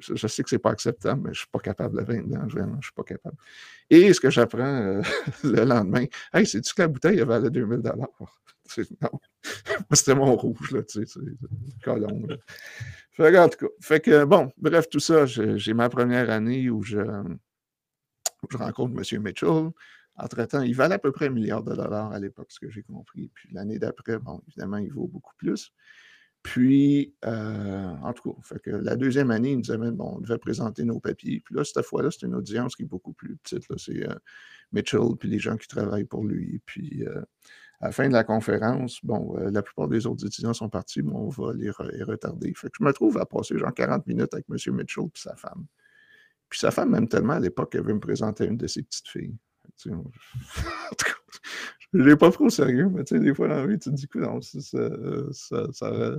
[0.00, 2.86] Je, sais que c'est pas acceptable, mais je suis pas capable de blanc, vraiment, je
[2.86, 3.36] suis pas capable.
[3.90, 5.02] Et ce que j'apprends euh,
[5.44, 7.82] le lendemain, hey, c'est-tu que la bouteille valait 2000
[9.02, 9.10] Non,
[9.92, 11.20] c'était mon rouge, là, tu sais,
[11.84, 12.26] colon.
[13.10, 17.00] Fait, en tout fait que, bon, bref, tout ça, j'ai ma première année où je,
[18.50, 19.22] je rencontre M.
[19.22, 19.70] Mitchell.
[20.16, 22.82] Entre-temps, il valait à peu près un milliard de dollars à l'époque, ce que j'ai
[22.82, 23.30] compris.
[23.34, 25.72] Puis l'année d'après, bon, évidemment, il vaut beaucoup plus.
[26.42, 30.84] Puis, euh, en tout cas, la deuxième année, il nous amène, bon, on devait présenter
[30.84, 31.40] nos papiers.
[31.40, 33.64] Puis là, cette fois-là, c'est une audience qui est beaucoup plus petite.
[33.76, 34.14] C'est euh,
[34.72, 36.60] Mitchell, puis les gens qui travaillent pour lui.
[36.66, 37.22] Puis, euh,
[37.80, 41.12] à la fin de la conférence, bon, la plupart des autres étudiants sont partis, mais
[41.14, 42.54] on va les, retarder.
[42.56, 44.56] Je me trouve à passer genre 40 minutes avec M.
[44.74, 45.66] Mitchell et sa femme.
[46.48, 49.08] Puis sa femme, même tellement à l'époque, elle veut me présenter une de ses petites
[49.08, 49.34] filles.
[49.84, 49.90] je
[51.98, 53.90] ne l'ai pas trop au sérieux, mais tu sais, des fois dans la vie, tu
[53.90, 54.60] te dis, que ça,
[55.32, 56.18] ça, ça,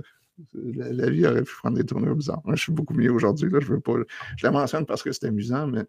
[0.54, 2.42] La, vie aurait pu prendre des tournures bizarres.
[2.44, 3.48] Moi, je suis beaucoup mieux aujourd'hui.
[3.52, 3.94] Je veux pas.
[4.36, 5.82] Je la mentionne parce que c'est amusant, mais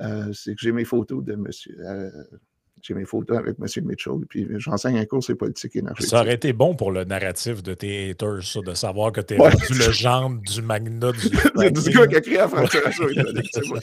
[0.00, 1.76] euh, c'est que j'ai mes photos de monsieur.
[1.80, 2.10] Euh,
[2.82, 3.84] j'ai mes photos avec M.
[3.84, 6.10] Mitchell, puis j'enseigne un cours sur politique énergétique.
[6.10, 9.34] Ça aurait été bon pour le narratif de tes haters, ça, de savoir que tu
[9.34, 11.18] es le genre du magna du.
[11.56, 12.48] C'est du gars qui a créé la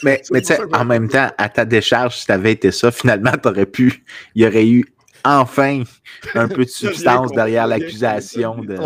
[0.03, 2.91] Mais, mais tu sais, en même temps, à ta décharge, si tu avais été ça,
[2.91, 4.05] finalement, tu aurais pu.
[4.35, 4.85] Il y aurait eu
[5.23, 5.83] enfin
[6.35, 8.77] un peu de substance derrière l'accusation de,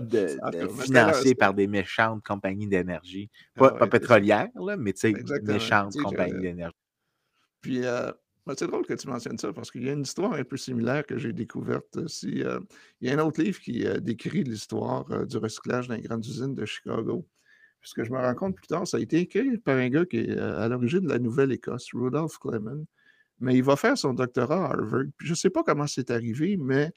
[0.00, 3.30] de, financer par des méchantes compagnies d'énergie.
[3.54, 6.76] Pas, ah pétrolières, là, mais tu sais, méchantes compagnies d'énergie.
[7.60, 8.12] Puis, euh,
[8.46, 10.56] ben, c'est drôle que tu mentionnes ça parce qu'il y a une histoire un peu
[10.56, 12.42] similaire que j'ai découverte aussi.
[12.42, 12.60] Euh,
[13.00, 16.24] il y a un autre livre qui euh, décrit l'histoire du recyclage dans les grandes
[16.24, 17.26] usines de Chicago.
[17.80, 20.18] Puisque je me rends compte plus tard, ça a été écrit par un gars qui
[20.18, 22.84] est à l'origine de la Nouvelle-Écosse, Rudolph Clement
[23.40, 25.04] mais il va faire son doctorat à Harvard.
[25.18, 26.90] je ne sais pas comment c'est arrivé, mais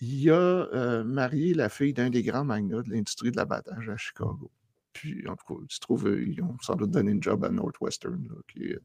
[0.00, 3.96] il a euh, marié la fille d'un des grands magnats de l'industrie de l'abattage à
[3.96, 4.50] Chicago.
[4.92, 7.48] Puis, en tout cas, il se trouve, ils ont sans doute donné une job à
[7.48, 8.78] Northwestern, qui est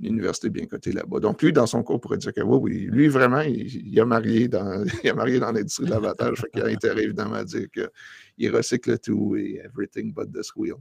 [0.00, 1.20] une université bien cotée là-bas.
[1.20, 4.48] Donc, lui, dans son cours, pourrait dire que oui, oui, lui, vraiment, il, a marié
[4.48, 4.84] dans,
[5.14, 6.40] marié dans l'industrie de l'abattage.
[6.40, 10.76] fait qu'il a intérêt, évidemment, à dire qu'il recycle tout et everything but the squeal.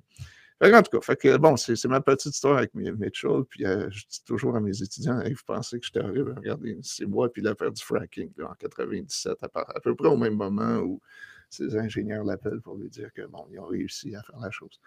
[0.61, 3.43] En tout cas, bon, c'est ma petite histoire avec Mitchell.
[3.49, 7.05] Puis euh, je dis toujours à mes étudiants, vous pensez que j'étais horrible, regardez, c'est
[7.05, 11.01] moi puis l'affaire du fracking en 97, à, peu près au même moment où
[11.49, 14.79] ces ingénieurs l'appellent pour lui dire que bon, ils ont réussi à faire la chose.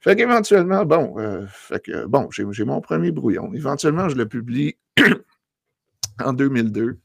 [0.00, 3.52] Fait qu'éventuellement, bon, euh, fait que, bon, j'ai mon premier brouillon.
[3.52, 4.76] Éventuellement, je le publie
[6.24, 6.98] en 2002.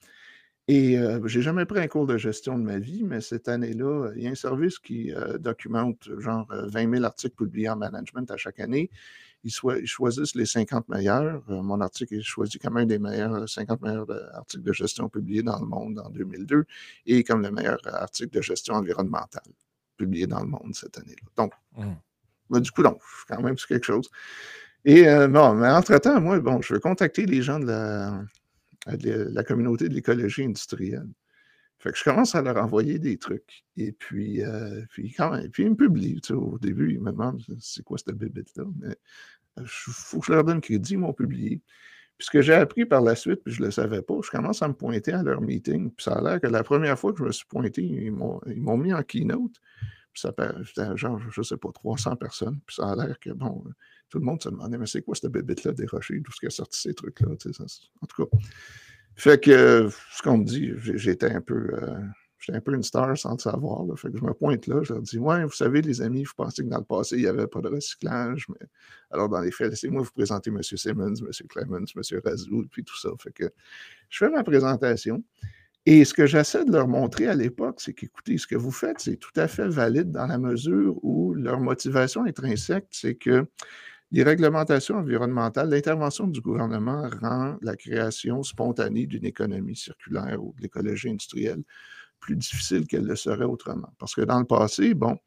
[0.71, 3.49] Et je euh, j'ai jamais pris un cours de gestion de ma vie, mais cette
[3.49, 7.67] année-là, il y a un service qui euh, documente genre 20 euh, 000 articles publiés
[7.67, 8.89] en management à chaque année.
[9.43, 11.43] Ils, choisissent les 50 meilleurs.
[11.49, 15.59] mon article est choisi comme un des meilleurs 50 meilleurs articles de gestion publiés dans
[15.59, 16.63] le monde en 2002
[17.05, 19.51] et comme le meilleur article de gestion environnementale
[19.97, 21.27] publié dans le monde cette année-là.
[21.35, 21.93] Donc, mmh.
[22.49, 24.09] bah, du coup, donc, quand même, c'est quelque chose.
[24.85, 28.23] Et bon, mais entre-temps, moi, bon, je veux contacter les gens de la,
[28.87, 31.07] la communauté de l'écologie industrielle.
[31.81, 33.65] Fait que je commence à leur envoyer des trucs.
[33.75, 36.21] Et puis, euh, puis, quand puis ils me publient.
[36.29, 38.65] au début, ils me demandent c'est quoi cette bébête-là?
[38.79, 38.95] Mais
[39.57, 41.59] il euh, faut que je leur donne crédit, ils m'ont publié.
[42.19, 44.29] Puis ce que j'ai appris par la suite, puis je ne le savais pas, je
[44.29, 45.89] commence à me pointer à leur meeting.
[45.89, 48.77] Puis ça a l'air que la première fois que je me suis pointé, ils m'ont
[48.77, 49.59] mis en keynote.
[50.13, 50.33] Puis ça
[50.95, 52.59] genre, je ne sais pas, 300 personnes.
[52.67, 53.63] Puis ça a l'air que, bon,
[54.11, 56.45] tout le monde se demandait, mais c'est quoi cette bébête-là des rochers, d'où ce qui
[56.45, 57.29] a sorti ces trucs-là?
[57.29, 58.37] En tout cas.
[59.15, 61.69] Fait que, ce qu'on me dit, j'étais un peu.
[61.73, 61.99] Euh,
[62.37, 63.85] j'étais un peu une star sans le savoir.
[63.97, 66.33] Fait que je me pointe là, je leur dis Ouais, vous savez, les amis, vous
[66.35, 68.47] pensez que dans le passé, il n'y avait pas de recyclage.
[68.49, 68.67] Mais...
[69.11, 70.61] Alors, dans les faits, laissez-moi vous présenter M.
[70.61, 71.47] Simmons, M.
[71.47, 72.21] Clemens, M.
[72.23, 73.09] Razou, puis tout ça.
[73.19, 73.49] Fait que
[74.09, 75.23] je fais ma présentation.
[75.85, 78.99] Et ce que j'essaie de leur montrer à l'époque, c'est qu'écoutez, ce que vous faites,
[78.99, 83.47] c'est tout à fait valide dans la mesure où leur motivation intrinsèque, c'est que
[84.11, 90.61] les réglementations environnementales, l'intervention du gouvernement rend la création spontanée d'une économie circulaire ou de
[90.63, 91.63] l'écologie industrielle
[92.19, 93.93] plus difficile qu'elle le serait autrement.
[93.99, 95.17] Parce que dans le passé, bon,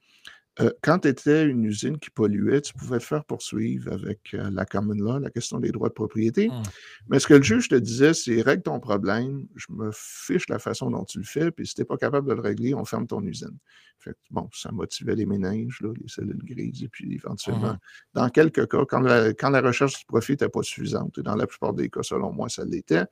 [0.60, 4.50] euh, quand tu étais une usine qui polluait, tu pouvais te faire poursuivre avec euh,
[4.52, 6.48] la common law, la question des droits de propriété.
[6.48, 6.62] Mmh.
[7.08, 10.60] Mais ce que le juge te disait, c'est règle ton problème, je me fiche la
[10.60, 12.84] façon dont tu le fais, puis si tu n'es pas capable de le régler, on
[12.84, 13.58] ferme ton usine.
[13.98, 17.78] Fait bon, ça motivait les méninges, les cellules grises, et puis éventuellement, mmh
[18.12, 21.34] dans quelques cas, quand la, quand la recherche du profit n'était pas suffisante, et dans
[21.34, 23.06] la plupart des cas, selon moi, ça l'était,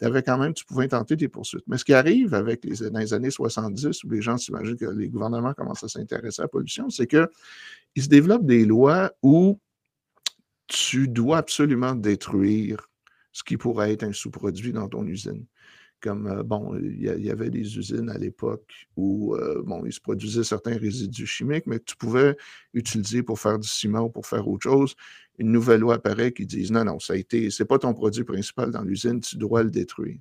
[0.00, 1.64] tu quand même, tu pouvais tenter des poursuites.
[1.66, 4.86] Mais ce qui arrive avec les, dans les années 70, où les gens s'imaginent que
[4.86, 7.28] les gouvernements commencent à s'intéresser à la pollution, c'est qu'il
[8.02, 9.58] se développe des lois où
[10.66, 12.88] tu dois absolument détruire
[13.32, 15.44] ce qui pourrait être un sous-produit dans ton usine
[16.04, 20.00] comme, euh, bon, il y, avait des usines à l'époque où, euh, bon, il se
[20.00, 22.36] produisait certains résidus chimiques, mais tu pouvais
[22.74, 24.94] utiliser pour faire du ciment ou pour faire autre chose.
[25.38, 28.24] Une nouvelle loi apparaît qui dit non, non, ça a été, c'est pas ton produit
[28.24, 30.18] principal dans l'usine, tu dois le détruire.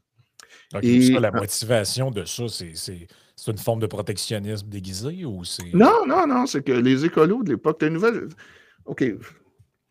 [0.81, 3.07] Et, la motivation de ça, c'est
[3.47, 5.73] une forme de protectionnisme déguisé ou c'est.
[5.73, 8.27] Non, non, non, c'est que les écolos de l'époque, la nouvelle.
[8.85, 9.03] OK,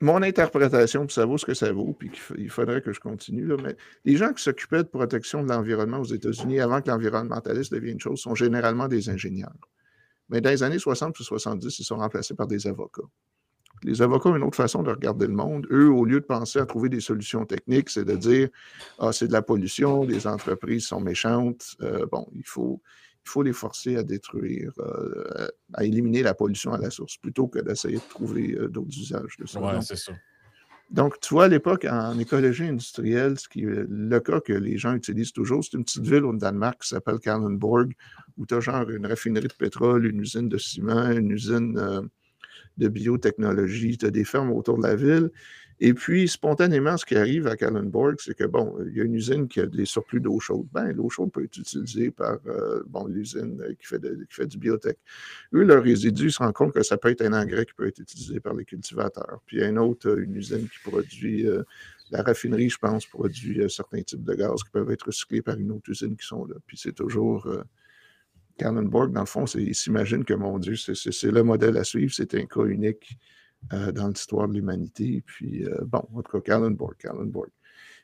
[0.03, 3.47] mon interprétation, puis ça vaut ce que ça vaut, puis il faudrait que je continue,
[3.47, 7.73] là, mais les gens qui s'occupaient de protection de l'environnement aux États-Unis avant que l'environnementaliste
[7.73, 9.53] devienne une chose sont généralement des ingénieurs.
[10.29, 13.03] Mais dans les années 60 ou 70, ils sont remplacés par des avocats.
[13.85, 15.66] Les avocats ont une autre façon de regarder le monde.
[15.70, 18.49] Eux, au lieu de penser à trouver des solutions techniques, c'est de dire
[18.99, 22.80] Ah, c'est de la pollution, les entreprises sont méchantes, euh, bon, il faut,
[23.24, 27.49] il faut les forcer à détruire, euh, à éliminer la pollution à la source, plutôt
[27.49, 29.61] que d'essayer de trouver euh, d'autres usages de ça.
[29.61, 30.12] Oui, c'est ça.
[30.91, 34.93] Donc, tu vois, à l'époque, en écologie industrielle, ce qui le cas que les gens
[34.93, 37.93] utilisent toujours, c'est une petite ville au Danemark qui s'appelle Kallenborg,
[38.37, 42.11] où tu as genre une raffinerie de pétrole, une usine de ciment, une usine
[42.79, 45.31] de biotechnologie, tu as des fermes autour de la ville.
[45.85, 49.16] Et puis, spontanément, ce qui arrive à Kallenborg, c'est que, bon, il y a une
[49.16, 50.68] usine qui a des surplus d'eau chaude.
[50.73, 54.59] Ben, l'eau chaude peut être utilisée par, euh, bon, l'usine qui, fait qui fait du
[54.59, 54.97] biotech.
[55.53, 57.99] Eux, leurs résidus se rendent compte que ça peut être un engrais qui peut être
[57.99, 59.41] utilisé par les cultivateurs.
[59.45, 61.64] Puis, une autre, euh, une usine qui produit, euh,
[62.12, 65.73] la raffinerie, je pense, produit certains types de gaz qui peuvent être recyclés par une
[65.73, 66.55] autre usine qui sont là.
[66.64, 67.49] Puis, c'est toujours...
[68.59, 72.34] Kallenborg, dans le fond, ils s'imaginent que, mon Dieu, c'est le modèle à suivre, c'est
[72.34, 73.18] un cas unique
[73.72, 75.22] euh, dans l'histoire de l'humanité.
[75.26, 77.50] Puis, euh, bon, en tout cas, Kallenborg, Kallenborg.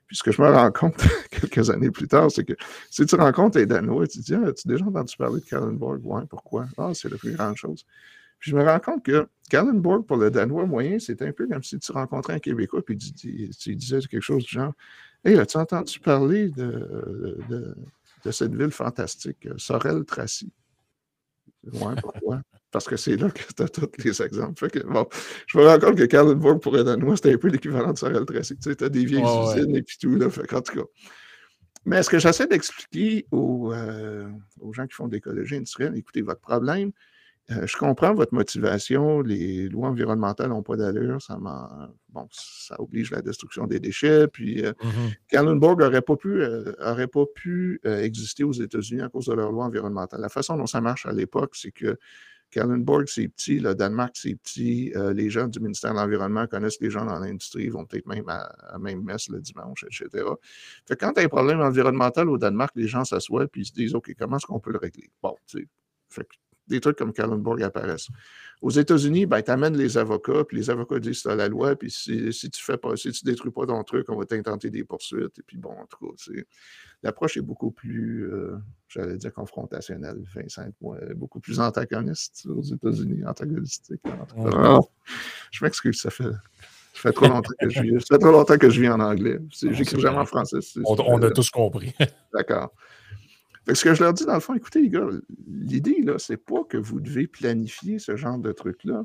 [0.07, 0.97] Puis ce que je me rends compte
[1.31, 2.55] quelques années plus tard, c'est que
[2.91, 6.01] si tu rencontres les Danois, tu te dis ah, as-tu déjà entendu parler de Kallenborg?
[6.05, 6.67] Ouais, pourquoi?
[6.79, 7.85] Ah, c'est la plus grande chose.
[8.39, 11.63] Puis je me rends compte que Kallenborg, pour le Danois moyen, c'est un peu comme
[11.63, 14.73] si tu rencontrais un Québécois puis tu, disais quelque chose du genre
[15.25, 17.75] Hey, as-tu entendu parler de,
[18.25, 20.53] de, cette ville fantastique, Sorel-Tracy
[21.73, 22.41] Ouais, pourquoi?
[22.71, 24.69] Parce que c'est là que tu as tous les exemples.
[24.87, 25.07] bon,
[25.47, 28.25] je me rends compte que Kallenborg, pour être Danois, c'était un peu l'équivalent de Sorel
[28.25, 28.57] Tracy.
[28.57, 30.15] Tu sais, as des vieilles usines et puis tout.
[30.15, 30.87] Là, fait, en tout cas.
[31.85, 34.29] Mais ce que j'essaie d'expliquer aux, euh,
[34.61, 36.93] aux, gens qui font de l'écologie industrielle, écoutez, votre problème,
[37.51, 39.21] euh, je comprends votre motivation.
[39.21, 41.21] Les lois environnementales n'ont pas d'allure.
[41.23, 44.29] Ça, bon, ça oblige la destruction des déchets.
[44.29, 44.73] Puis, euh,
[45.33, 45.59] mm-hmm.
[45.59, 46.43] n'aurait pas pu,
[46.81, 50.21] aurait pas pu exister aux États-Unis à cause de leurs lois environnementales.
[50.21, 51.99] La façon dont ça marche à l'époque, c'est que
[52.51, 53.61] Kallenborg, c'est petit.
[53.61, 54.93] Le Danemark, c'est petit.
[54.97, 58.29] Euh, les gens du ministère de l'Environnement connaissent les gens dans l'industrie, vont peut-être même
[58.29, 60.25] à, la même messe le dimanche, etc.
[60.87, 63.73] Fait quand tu as un problème environnemental au Danemark, les gens s'assoient et ils se
[63.73, 65.11] disent OK, comment est-ce qu'on peut le régler?
[65.23, 65.69] Bon, tu sais.
[66.09, 66.27] Fait
[66.69, 68.09] des trucs comme Kallenborg apparaissent.
[68.61, 71.91] Aux États-Unis, ben, tu amènes les avocats, puis les avocats disent c'est la loi, puis
[71.91, 74.83] si, si, tu fais pas, si tu détruis pas ton truc, on va t'intenter des
[74.83, 75.39] poursuites.
[75.39, 76.33] Et puis bon, en tout cas,
[77.05, 78.57] l'approche est beaucoup plus, euh,
[78.89, 80.69] j'allais dire confrontationnelle, Vincent,
[81.15, 84.03] beaucoup plus antagoniste aux États-Unis, antagonistique.
[84.53, 84.81] Ah,
[85.53, 86.25] je m'excuse, ça fait.
[86.95, 88.01] Ça fait trop longtemps que je vis.
[88.01, 89.39] Ça fait trop longtemps que je vis en anglais.
[89.53, 90.59] J'écris jamais en français.
[90.85, 91.95] On, on a tous compris.
[92.35, 92.75] D'accord
[93.75, 95.07] ce que je leur dis, dans le fond, écoutez, les gars,
[95.47, 99.05] l'idée, là, c'est pas que vous devez planifier ce genre de truc-là,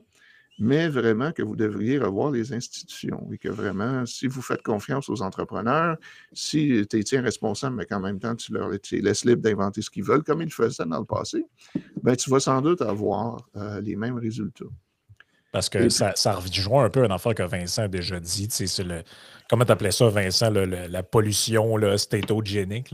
[0.60, 5.10] mais vraiment que vous devriez revoir les institutions et que vraiment, si vous faites confiance
[5.10, 5.98] aux entrepreneurs,
[6.32, 9.90] si tu es tiens responsable, mais qu'en même temps, tu leur laisses libre d'inventer ce
[9.90, 11.46] qu'ils veulent, comme ils le faisaient dans le passé,
[12.02, 14.66] ben, tu vas sans doute avoir euh, les mêmes résultats.
[15.52, 18.48] Parce que ça, rejoint un peu un affaire que Vincent a déjà dit.
[18.50, 19.04] C'est le,
[19.48, 22.94] comment tu appelais ça, Vincent, la pollution stétogénique?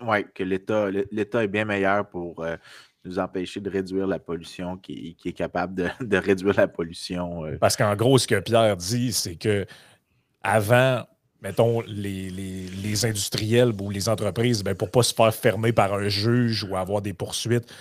[0.00, 2.56] Oui, que l'État est bien meilleur pour euh,
[3.04, 7.44] nous empêcher de réduire la pollution, qui, est capable de, réduire la pollution.
[7.44, 7.56] Euh.
[7.58, 9.66] Parce qu'en gros, ce que Pierre dit, c'est que
[10.42, 11.04] avant,
[11.42, 16.08] mettons, les, industriels ou les entreprises, ben, pour ne pas se faire fermer par un
[16.08, 17.72] juge ou avoir des poursuites,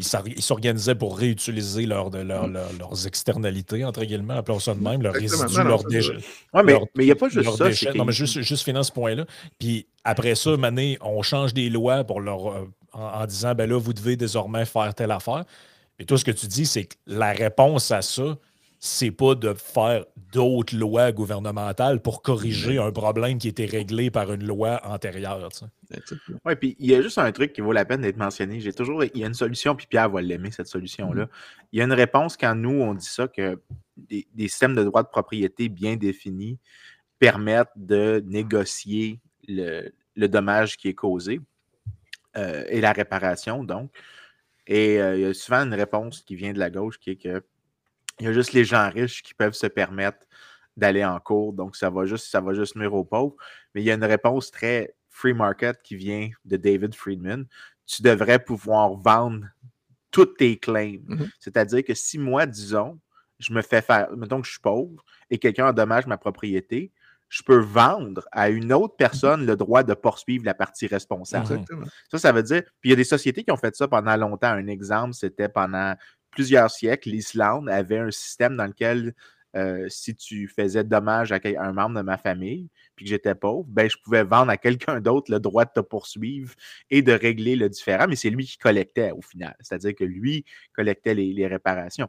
[0.00, 5.14] ils s'organisaient pour réutiliser leur, leur, leurs externalités, entre guillemets, appelons ça de même, leurs
[5.14, 6.16] résidus, leurs déchets.
[6.54, 7.92] Oui, mais il n'y a pas juste ça.
[7.94, 9.26] Non, mais juste, juste finir ce point-là.
[9.58, 13.78] Puis après ça, Mané, on change des lois pour leur, euh, en, disant, ben là,
[13.78, 15.44] vous devez désormais faire telle affaire.
[15.98, 18.38] Et tout ce que tu dis, c'est que la réponse à ça,
[18.82, 24.32] c'est pas de faire d'autres lois gouvernementales pour corriger un problème qui était réglé par
[24.32, 25.50] une loi antérieure.
[26.46, 28.58] Oui, puis il y a juste un truc qui vaut la peine d'être mentionné.
[28.58, 31.24] J'ai toujours, il y a une solution, puis Pierre va l'aimer, cette solution-là.
[31.24, 31.66] Mm-hmm.
[31.72, 33.60] Il y a une réponse quand nous, on dit ça, que
[33.98, 36.58] des, systèmes de droit de propriété bien définis
[37.18, 41.42] permettent de négocier le, dommage qui est causé
[42.38, 43.90] euh, et la réparation, donc.
[44.66, 47.16] Et euh, il y a souvent une réponse qui vient de la gauche qui est
[47.16, 47.42] que
[48.20, 50.26] il y a juste les gens riches qui peuvent se permettre
[50.76, 51.52] d'aller en cours.
[51.52, 53.34] Donc, ça va juste, ça va juste nuire aux pauvres.
[53.74, 57.46] Mais il y a une réponse très free market qui vient de David Friedman.
[57.86, 59.46] Tu devrais pouvoir vendre
[60.10, 61.02] tous tes claims.
[61.06, 61.30] Mm-hmm.
[61.38, 62.98] C'est-à-dire que si moi, disons,
[63.38, 66.92] je me fais faire, mettons que je suis pauvre et quelqu'un endommage ma propriété,
[67.28, 71.64] je peux vendre à une autre personne le droit de poursuivre la partie responsable.
[72.10, 72.62] Ça, ça veut dire.
[72.80, 74.48] Puis il y a des sociétés qui ont fait ça pendant longtemps.
[74.48, 75.94] Un exemple, c'était pendant
[76.30, 79.14] plusieurs siècles, l'Islande avait un système dans lequel
[79.56, 83.66] euh, si tu faisais dommage à un membre de ma famille, puis que j'étais pauvre,
[83.68, 86.54] ben, je pouvais vendre à quelqu'un d'autre le droit de te poursuivre
[86.88, 89.56] et de régler le différent, mais c'est lui qui collectait au final.
[89.60, 92.08] C'est-à-dire que lui collectait les, réparations.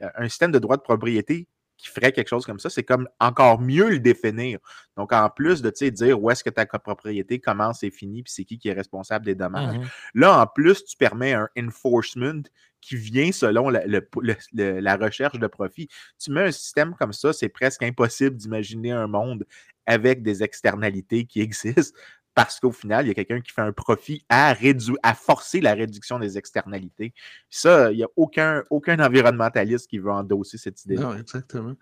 [0.00, 3.08] Euh, un système de droit de propriété qui ferait quelque chose comme ça, c'est comme
[3.20, 4.60] encore mieux le définir.
[4.96, 8.44] Donc, en plus de dire où est-ce que ta copropriété commence et finit, puis c'est
[8.44, 9.86] qui qui est responsable des dommages, Mhm.
[10.14, 12.42] là, en plus, tu permets un enforcement
[12.86, 15.88] qui vient selon la, recherche de profit.
[16.18, 19.44] Tu mets un système comme ça, c'est presque impossible d'imaginer un monde
[19.86, 21.98] avec des externalités qui existent
[22.34, 24.54] parce qu'au final, il y a quelqu'un qui fait un profit à,
[25.02, 27.14] à forcer la réduction des externalités.
[27.48, 30.96] Ça, il n'y a aucun, aucun environnementaliste qui veut endosser cette idée.
[30.96, 31.74] Non, exactement.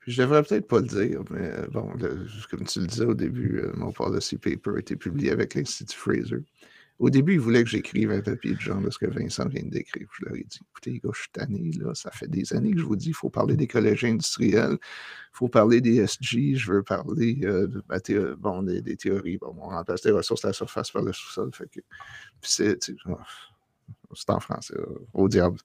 [0.00, 1.92] Puis je devrais peut-être pas le dire, mais euh, bon,
[2.50, 5.96] comme tu le disais au début, euh, mon policy paper a été publié avec l'Institut
[5.96, 6.42] Fraser.
[7.02, 9.64] Au début, ils voulaient que j'écrive un papier de genre de ce que Vincent vient
[9.64, 10.06] de décrire.
[10.20, 11.92] Je leur ai dit, écoutez, les gars, je suis tanné, là.
[11.96, 15.48] Ça fait des années que je vous dis, il faut parler d'écologie industrielle, il faut
[15.48, 19.36] parler des SG, je veux parler euh, bon, des, des théories.
[19.36, 21.50] Bon, on remplace les ressources de la surface par le sous-sol.
[21.52, 21.80] Fait que,
[22.40, 23.16] c'est, oh,
[24.14, 25.58] c'est en français, là, au diable.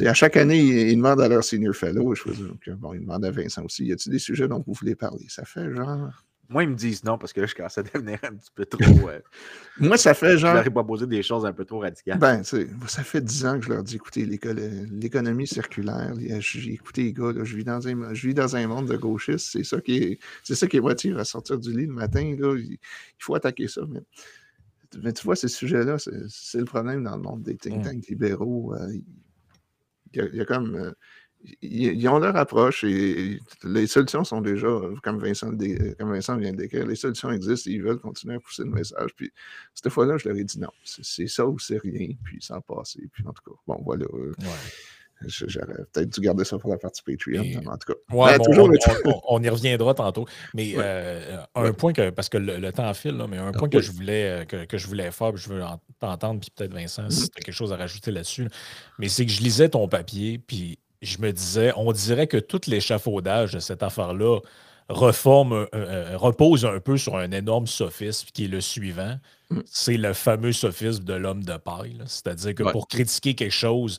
[0.00, 3.24] À chaque année, ils, demandent à leur senior fellow, je veux dire, bon, ils demandent
[3.24, 5.24] à Vincent aussi, y a-t-il des sujets dont vous voulez parler?
[5.30, 6.10] Ça fait genre.
[6.48, 8.66] Moi, ils me disent non parce que là, je commence à devenir un petit peu
[8.66, 9.08] trop.
[9.08, 9.20] euh,
[9.78, 10.54] Moi, ça fait je genre.
[10.54, 12.18] leur ai proposé des choses un peu trop radicales.
[12.18, 16.12] Ben, tu sais, ça fait dix ans que je leur dis, écoutez, l'éco- l'économie circulaire,
[16.20, 18.96] SG, écoutez, les gars, là, je, vis dans un, je vis dans un monde de
[18.96, 21.92] gauchistes, c'est ça qui est, c'est ça qui est motive à sortir du lit le
[21.92, 22.78] matin, là, il, il
[23.18, 23.82] faut attaquer ça.
[23.88, 24.00] Mais,
[25.02, 27.82] mais tu vois, ces sujets-là, c'est, le problème dans le monde des think Mm.
[27.82, 28.74] tanks libéraux.
[28.74, 28.92] euh,
[30.12, 30.76] il, y a, il y a comme.
[30.76, 30.92] euh,
[31.62, 34.68] ils, ont leur approche et les solutions sont déjà,
[35.02, 38.36] comme Vincent, dé- comme Vincent vient de décrire, les solutions existent et ils veulent continuer
[38.36, 39.10] à pousser le message.
[39.16, 39.30] Puis
[39.74, 43.02] cette fois-là, je leur ai dit non, c'est ça ou c'est rien, puis sans passer.
[43.12, 44.06] Puis en tout cas, bon, voilà.
[44.14, 44.46] euh, Ouais.
[45.26, 48.14] J'aurais peut-être dû garder ça pour la partie Patreon, mais en tout cas.
[48.14, 48.68] Ouais, Ben, bon, toujours
[49.28, 50.26] on, y reviendra tantôt.
[50.54, 50.82] Mais Ouais.
[50.84, 51.72] euh, un Ouais.
[51.72, 54.28] point que, parce que le, le temps file, là, mais un point que, je voulais,
[54.42, 57.30] euh, que, que je voulais faire, puis je veux en- t'entendre, puis peut-être Vincent, si
[57.30, 58.42] tu as quelque chose à rajouter là-dessus.
[58.44, 58.48] là.
[58.98, 62.60] Mais c'est que je lisais ton papier, puis je me disais, on dirait que tout
[62.66, 64.40] l'échafaudage de cette affaire-là
[64.88, 65.66] reforme,
[66.14, 69.18] repose un peu sur un énorme sophisme qui est le suivant.
[69.50, 69.62] Mhm.
[69.66, 71.98] C'est le fameux sophisme de l'homme de paille.
[72.06, 72.72] C'est-à-dire que Ouais.
[72.72, 73.98] pour critiquer quelque chose,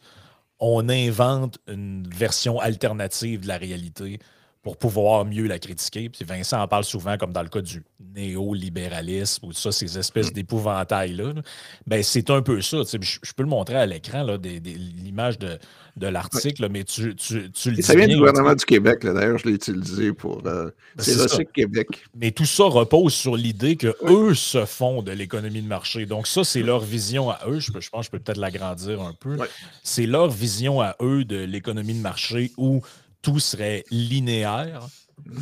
[0.60, 4.20] on invente une version alternative de la réalité
[4.66, 6.10] pour pouvoir mieux la critiquer.
[6.10, 7.84] Puis Vincent en parle souvent, comme dans le cas du
[8.16, 10.34] néolibéralisme ou ça, ces espèces Mm.
[10.34, 11.34] d'épouvantails-là.
[11.34, 11.42] là.
[11.86, 12.78] Ben, c'est un peu ça.
[12.92, 15.60] Je, je peux le montrer à l'écran, là, des- des- l'image de,
[15.98, 18.56] de l'article, mais tu, tu, tu le Et dis ça vient bien, du là, gouvernement
[18.56, 19.14] du Québec, là.
[19.14, 20.42] d'ailleurs, je l'ai utilisé pour.
[20.48, 21.14] euh, Ben, c'est.
[21.22, 21.88] Recycle Québec.
[22.20, 26.06] mais tout ça repose sur l'idée que eux se font de l'économie de marché.
[26.08, 27.60] Donc ça, c'est leur vision à eux.
[27.60, 29.38] Je, peux- je pense que je peux peut-être l'agrandir un peu.
[29.84, 32.82] C'est leur vision à eux de l'économie de marché où
[33.26, 34.88] tout serait linéaire.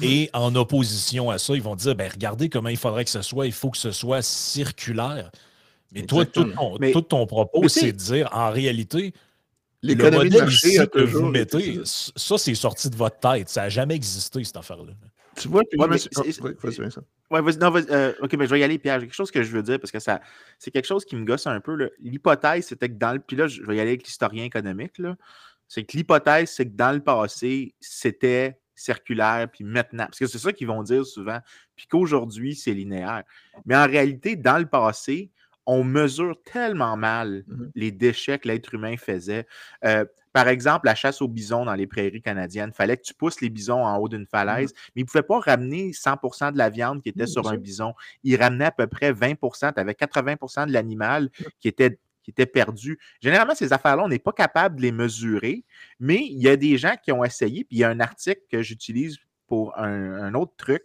[0.01, 3.21] Et en opposition à ça, ils vont dire, ben, regardez comment il faudrait que ce
[3.21, 3.45] soit.
[3.45, 5.29] Il faut que ce soit circulaire.
[5.91, 9.13] Mais toi, tout ton, Mais- tout ton propos, c'est de dire, en réalité,
[9.81, 12.11] le modèle ici que vous mettez, ça.
[12.15, 13.49] ça, c'est sorti de votre tête.
[13.49, 14.93] Ça n'a jamais existé, cette affaire-là.
[15.35, 16.39] Tu vois, puis Ouais, mais oh, vas-y.
[17.31, 18.99] Ouais, vas-y, non, vas-y, euh, ok, mais je vais y aller, Pierre.
[18.99, 20.21] J'ai quelque chose que je veux dire parce que ça,
[20.59, 21.89] c'est quelque chose qui me gosse un peu.
[21.99, 23.19] L'hypothèse, c'était que dans le.
[23.19, 24.97] Puis là, je vais y aller avec l'historien économique.
[24.99, 25.15] là.
[25.73, 30.05] C'est que l'hypothèse, c'est que dans le passé, c'était circulaire, puis maintenant.
[30.05, 31.39] Parce que c'est ça qu'ils vont dire souvent.
[31.75, 33.23] Puis qu'aujourd'hui, c'est linéaire.
[33.65, 35.31] Mais en réalité, dans le passé,
[35.65, 37.71] on mesure tellement mal Mhm.
[37.73, 39.47] les déchets que l'être humain faisait.
[39.83, 42.69] Euh, par exemple, la chasse aux bisons dans les prairies canadiennes.
[42.71, 45.23] Il fallait que tu pousses les bisons en haut d'une falaise, mais ils ne pouvaient
[45.23, 47.93] pas ramener 100% de la viande qui était Mhm, sur un bison.
[48.23, 52.45] Ils ramenaient à peu près 20% Tu avais 80% de l'animal qui était, qui était
[52.45, 52.99] perdu.
[53.21, 55.63] Généralement, ces affaires-là, on n'est pas capable de les mesurer,
[55.99, 58.41] mais il y a des gens qui ont essayé, puis il y a un article
[58.49, 59.17] que j'utilise
[59.47, 60.83] pour un, autre truc,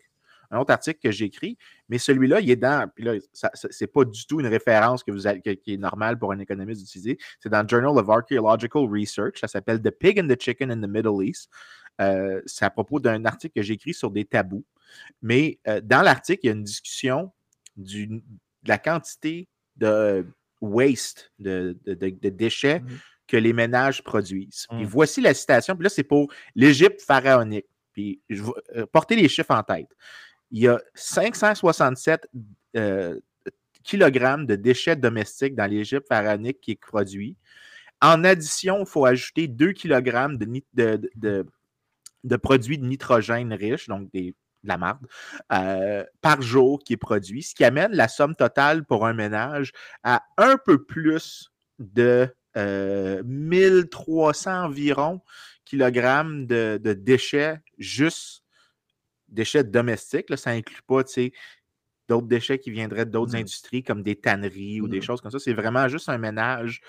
[0.50, 1.56] un autre article que j'écris,
[1.88, 2.90] mais celui-là, il est dans.
[2.94, 3.14] Puis là,
[3.54, 5.22] c'est pas du tout une référence que vous
[5.62, 7.18] qui est normale pour un économiste d'utiliser.
[7.40, 9.38] C'est dans Journal of Archaeological Research.
[9.40, 11.50] Ça s'appelle The Pig and the Chicken in the Middle East.
[12.00, 14.64] Euh, c'est à propos d'un article que j'écris sur des tabous.
[15.22, 17.32] Mais euh, dans l'article, il y a une discussion
[17.76, 18.20] de
[18.64, 20.26] la quantité de
[20.60, 22.98] waste, de, de- déchets Mhm.
[23.26, 24.66] que les ménages produisent.
[24.70, 24.86] Puis Mhm.
[24.86, 25.74] voici la citation.
[25.76, 27.66] Puis là, c'est pour l'Égypte pharaonique.
[27.92, 28.42] Puis je
[28.76, 29.88] euh, porter les chiffres en tête.
[30.50, 32.26] Il y a 567
[32.76, 33.18] euh,
[33.82, 37.36] kilogrammes de déchets domestiques dans l'Égypte pharaonique qui est produit.
[38.00, 41.46] En addition, il faut ajouter 2 kg de- de- de-
[42.24, 44.34] de produits de nitrogène riches, donc des,
[44.64, 45.06] de la marde,
[45.52, 49.72] euh, par jour qui est produit, ce qui amène la somme totale pour un ménage
[50.02, 55.20] à un peu plus de euh, 1300 environ
[55.64, 58.42] kilogrammes de, de déchets, juste
[59.28, 60.30] déchets domestiques.
[60.30, 61.02] Là, ça inclut pas,
[62.08, 63.40] d'autres déchets qui viendraient d'autres Mhm.
[63.40, 65.02] industries comme des tanneries ou des Mhm.
[65.02, 65.38] choses comme ça.
[65.38, 66.80] C'est vraiment juste un ménage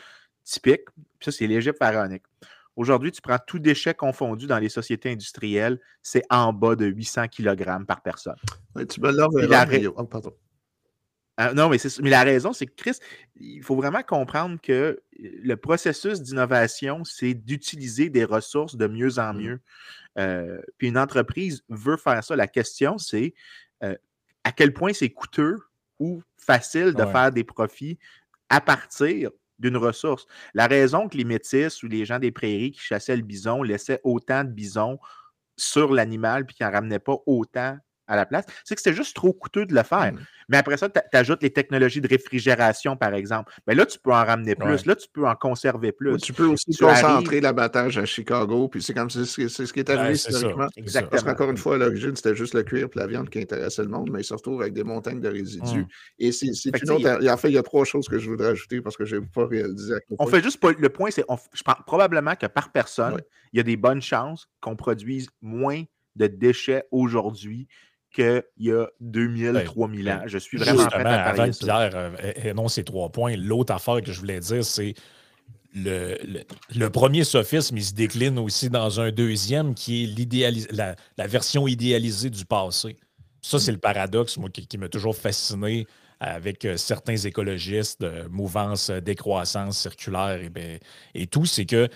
[0.43, 0.85] typique.
[1.21, 2.23] Ça, c'est l'Égypte pharaonique.
[2.79, 7.27] Aujourd'hui, tu prends tout déchet confondu dans les sociétés industrielles, c'est en bas de 800
[7.27, 8.37] kg par personne.
[8.89, 9.27] tu me l'as
[9.97, 10.33] oh, pardon.
[11.35, 12.97] Ah, non, mais, mais la raison, c'est que Chris,
[13.35, 19.33] il faut vraiment comprendre que le processus d'innovation, c'est d'utiliser des ressources de mieux en
[19.33, 19.37] mmh.
[19.41, 19.59] mieux.
[20.17, 22.37] Euh, puis une entreprise veut faire ça.
[22.37, 23.33] La question, c'est
[23.83, 23.97] euh,
[24.45, 25.57] à quel point c'est coûteux
[25.99, 27.99] ou facile de faire des profits
[28.47, 30.25] à partir d'une ressource.
[30.53, 34.01] La raison que les métis ou les gens des prairies qui chassaient le bison laissaient
[34.03, 34.99] autant de bisons
[35.57, 37.77] sur l'animal puis qu'ils n'en ramenaient pas autant
[38.09, 40.11] à la place, c'est que c'était juste trop coûteux de le faire.
[40.13, 40.19] Mmh.
[40.49, 43.53] Mais après ça, tu ajoutes les technologies de réfrigération, par exemple.
[43.67, 44.85] Mais là, tu peux en ramener plus.
[44.85, 46.17] Là, tu peux en conserver plus.
[46.17, 48.67] tu peux aussi concentrer l'abattage à Chicago.
[48.67, 50.67] Puis c'est comme c'est ce qui est arrivé historiquement.
[50.75, 51.11] Exactement.
[51.11, 53.83] Parce qu'encore une fois, à l'origine, c'était juste le cuir et la viande qui intéressait
[53.83, 55.81] le monde, mais ils se retrouvent avec des montagnes de résidus.
[55.81, 55.87] Mmh.
[56.17, 57.29] Et c'est une autre.
[57.29, 59.25] En fait, il y a trois choses que je voudrais ajouter parce que je n'ai
[59.25, 59.95] pas réalisé.
[60.17, 60.71] On fait juste pas.
[60.71, 63.21] Le point, c'est je pense probablement que par personne,
[63.53, 65.83] il y a des bonnes chances qu'on produise moins
[66.15, 67.67] de déchets aujourd'hui
[68.13, 70.21] qu'il y a 2000, 3000 ben, ans.
[70.25, 72.11] Je suis vraiment avant que Pierre euh,
[72.43, 74.93] énonce ces trois points, l'autre affaire que je voulais dire, c'est
[75.75, 76.17] le,
[76.75, 81.67] le, premier sophisme, il se décline aussi dans un deuxième qui est la, la, version
[81.67, 82.97] idéalisée du passé.
[83.41, 85.85] Ça, c'est le paradoxe, moi, qui, m'a toujours fasciné
[86.19, 90.79] avec euh, certains écologistes de mouvance euh, décroissance circulaire et, ben,
[91.13, 91.87] et tout, c'est que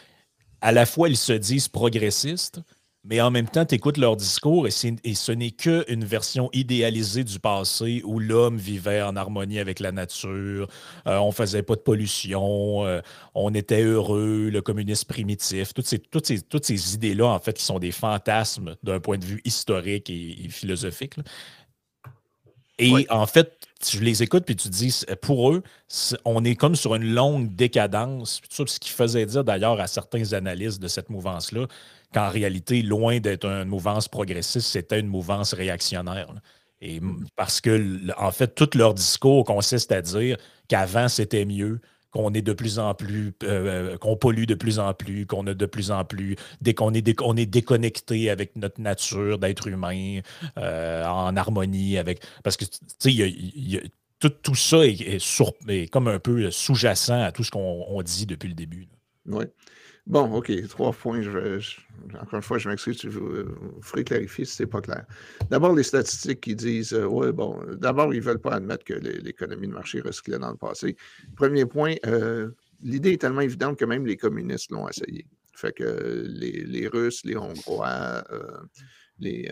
[0.62, 2.62] à la fois, ils se disent progressistes,
[3.06, 7.38] mais en même temps, tu écoutes leur discours et, ce n'est qu'une version idéalisée du
[7.38, 10.70] passé où l'homme vivait en harmonie avec la nature,
[11.08, 13.02] euh, on faisait pas de pollution, euh,
[13.36, 17.58] on était heureux, le communisme primitif, toutes ces, toutes ces, toutes ces idées-là, en fait,
[17.58, 21.16] qui sont des fantasmes d'un point de vue historique et, philosophique.
[22.80, 25.62] Et en fait, tu les écoutes puis tu dis, pour eux,
[26.24, 28.42] on est comme sur une longue décadence.
[28.50, 31.68] Ce qui faisait dire d'ailleurs à certains analystes de cette mouvance-là
[32.14, 36.28] qu'en réalité, loin d'être une mouvance progressiste, c'était une mouvance réactionnaire.
[36.82, 37.00] Et
[37.36, 40.38] parce que, en fait, tout leur discours consiste à dire
[40.68, 41.80] qu'avant, c'était mieux,
[42.14, 45.54] qu'on est de plus en plus, euh, qu'on pollue de plus en plus, qu'on a
[45.54, 50.20] de plus en plus, dès qu'on est, est déconnecté avec notre nature d'être humain,
[50.58, 52.22] euh, en harmonie avec.
[52.44, 53.84] Parce que, tu sais,
[54.20, 58.88] tout, ça est, comme un peu sous-jacent à tout ce qu'on dit depuis le début.
[59.26, 59.46] Oui.
[60.06, 61.22] Bon, OK, trois points.
[61.22, 61.60] Je
[62.16, 65.06] encore une fois, je m'excuse, je vous, ferai clarifier si ce n'est pas clair.
[65.50, 68.94] D'abord, les statistiques qui disent, euh, ouais, bon, d'abord, ils ne veulent pas admettre que
[68.94, 70.98] l'économie de marché recyclait dans le passé.
[71.38, 72.52] Premier point, euh,
[72.82, 75.26] l'idée est tellement évidente que même les communistes l'ont essayé.
[75.56, 78.60] Fait que les, les Russes, les Hongrois, euh,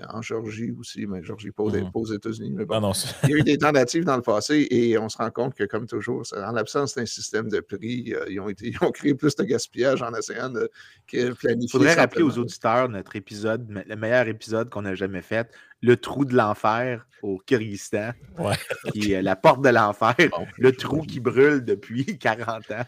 [0.09, 2.51] en Georgie aussi, mais Georgie pas, mmh aux États-Unis.
[2.53, 2.91] Mais bon,
[3.23, 5.63] il y a eu des tentatives dans le passé et on se rend compte que,
[5.63, 9.35] comme toujours, en l'absence d'un système de prix, euh, ils, ont été, ont créé plus
[9.35, 10.69] de gaspillage en océan de,
[11.07, 11.67] que planifié.
[11.67, 15.49] Il faudrait rappeler aux auditeurs notre épisode, le meilleur épisode qu'on a jamais fait,
[15.81, 18.11] le trou de l'enfer au Kyrgyzstan,
[18.93, 20.15] qui est la porte de l'enfer,
[20.57, 22.85] le trou qui brûle depuis 40 ans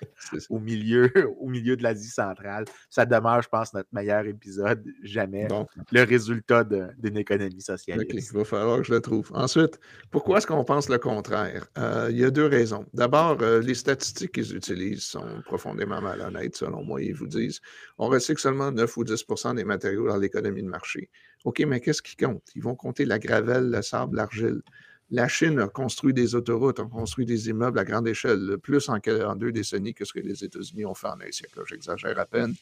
[0.49, 2.65] au milieu, au milieu de l'Asie centrale.
[2.89, 5.47] Ça demeure, je pense, notre meilleur épisode jamais.
[5.91, 8.31] Le résultat d'une économie socialiste.
[8.31, 9.29] il va falloir que je le trouve.
[9.33, 9.79] Ensuite,
[10.11, 11.67] pourquoi est-ce qu'on pense le contraire?
[11.77, 12.85] Euh, il y a deux raisons.
[12.93, 17.01] D'abord, euh, les statistiques qu'ils utilisent sont profondément malhonnêtes, selon moi.
[17.01, 17.61] Ils vous disent
[17.97, 21.09] on recycle seulement 9 ou 10% des matériaux dans l'économie de marché.
[21.43, 22.43] OK, mais qu'est-ce qui compte?
[22.55, 24.61] Ils vont compter la gravelle, le sable, l'argile.
[25.09, 28.97] La Chine a construit des autoroutes, a construit des immeubles à grande échelle, plus en,
[29.35, 31.61] deux décennies que ce que les États-Unis ont fait en un siècle.
[31.67, 32.55] J'exagère à peine.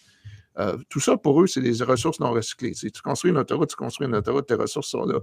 [0.57, 2.73] Euh, tout ça, pour eux, c'est des ressources non recyclées.
[2.73, 5.19] Si tu construis une autoroute, tu construis une autoroute, tes ressources sont là.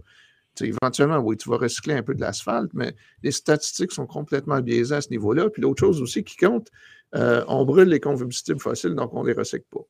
[0.60, 4.94] éventuellement, oui, tu vas recycler un peu de l'asphalte, mais les statistiques sont complètement biaisées
[4.94, 5.50] à ce niveau-là.
[5.50, 6.68] Puis l'autre chose aussi qui compte,
[7.14, 9.86] euh, on brûle les combustibles fossiles, donc on ne les recycle pas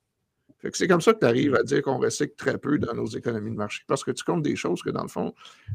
[0.72, 3.50] c'est comme ça que tu arrives à dire qu'on recycle très peu dans nos économies
[3.50, 3.82] de marché.
[3.86, 5.34] Parce que tu comptes des choses que, dans le fond,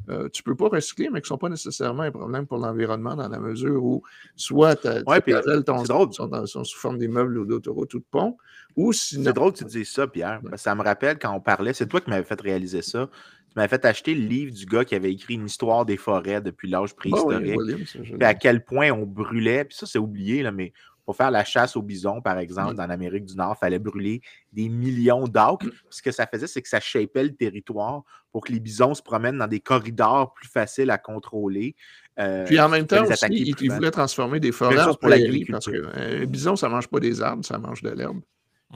[0.09, 2.57] euh, tu ne peux pas recycler, mais qui ne sont pas nécessairement un problème pour
[2.57, 4.03] l'environnement dans la mesure où
[4.35, 5.21] soit ta, ouais,
[5.65, 6.11] ton sont,
[6.45, 8.37] sont, sous forme d'immeubles ou d'autoroutes ou de ponts,
[8.75, 9.23] ou sinon...
[9.25, 10.41] C'est drôle que tu dises ça, Pierre.
[10.55, 13.09] Ça me rappelle quand on parlait, c'est toi qui m'avais fait réaliser ça.
[13.53, 16.41] Tu m'avais fait acheter le livre du gars qui avait écrit une histoire des forêts
[16.41, 17.55] depuis l'âge préhistorique.
[17.85, 20.73] puis à quel point on brûlait, puis ça, c'est oublié, là, mais
[21.05, 24.21] pour faire la chasse aux bisons, par exemple, dans l'Amérique du Nord, il fallait brûler
[24.51, 25.67] des millions d'acres.
[25.89, 29.01] Ce que ça faisait, c'est que ça shapait le territoire pour que les bisons se
[29.01, 31.75] promènent dans des corridors plus faciles à contrôler.
[32.19, 35.51] Euh, Puis en même temps, aussi, ils, voulaient transformer des forêts pour l'agriculture.
[35.51, 38.21] Parce que euh, bison, ça ne mange pas des arbres, ça mange de l'herbe.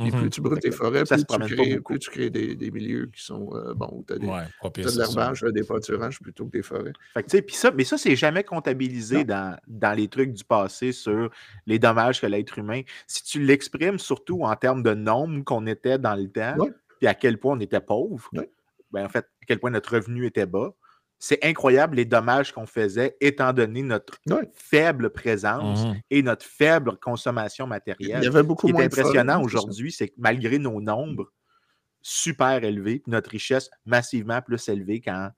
[0.05, 0.29] Et plus Mhm.
[0.29, 1.93] tu brûles tes forêts, plus tu crées, beaucoup.
[1.93, 4.43] plus tu crées des, des milieux qui sont euh, bons, où tu as, Ouais,
[4.75, 6.93] de l'herbage, euh, des pâturages plutôt que des forêts.
[7.15, 11.31] Fait que, ça, mais ça, c'est jamais comptabilisé dans, dans les trucs du passé sur
[11.65, 12.81] les dommages que l'être humain.
[13.07, 16.57] Si tu l'exprimes surtout en termes de nombre qu'on était dans le temps,
[16.99, 18.49] puis à quel point on était pauvre, Ouais.
[18.91, 20.73] ben, en fait, à quel point notre revenu était bas,
[21.19, 24.19] c'est incroyable les dommages qu'on faisait étant donné notre
[24.53, 26.01] faible présence Mhm.
[26.11, 28.23] et notre faible consommation Il matérielle.
[28.23, 29.43] y avait beaucoup Ce qui moins est impressionnant ça.
[29.43, 31.31] aujourd'hui, c'est que malgré nos nombres
[32.01, 35.29] super élevés, puis notre richesse massivement plus élevée qu'en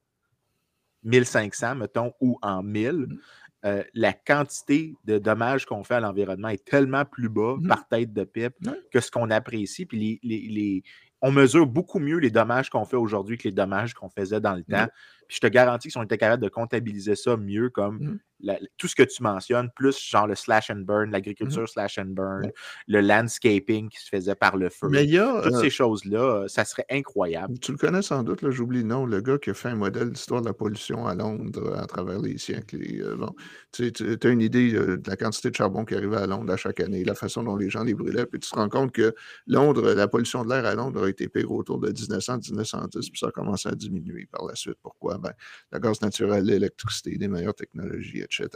[1.03, 3.17] 1500, mettons, ou en 1000, Mm.
[3.65, 7.67] euh, la quantité de dommages qu'on fait à l'environnement est tellement plus bas Mhm.
[7.67, 8.55] par tête de pipe
[8.91, 9.86] que ce qu'on apprécie.
[9.86, 10.84] Puis les, les- les-
[11.21, 14.55] on mesure beaucoup mieux les dommages qu'on fait aujourd'hui que les dommages qu'on faisait dans
[14.55, 14.88] le temps.
[15.30, 18.57] Puis je te garantis que si on était capable de comptabiliser ça mieux, comme la-
[18.77, 22.45] tout ce que tu mentionnes, plus genre le slash and burn, l'agriculture slash and burn.
[22.45, 22.53] Ouais.
[22.88, 24.88] le landscaping qui se faisait par le feu.
[24.89, 27.59] Mais il y a, Toutes euh, ces choses-là, ça serait incroyable.
[27.59, 29.75] tu le connais sans doute, là, j'oublie le nom, le gars qui a fait un
[29.75, 32.82] modèle d'histoire de la pollution à Londres à travers les siècles.
[32.82, 33.36] Et, euh, bon,
[33.73, 33.91] tu
[34.23, 36.80] as une idée euh, de la quantité de charbon qui arrivait à Londres à chaque
[36.80, 39.13] année, la façon dont les gens les brûlaient, puis tu te rends compte que
[39.47, 43.27] Londres, la pollution de l'air à Londres a été pire autour de 1900-1910, puis ça
[43.27, 44.77] a commencé à diminuer par la suite.
[44.82, 45.18] Pourquoi?
[45.20, 45.34] Ben,
[45.72, 48.49] le gaz naturel, l'électricité, des meilleures technologies, etc.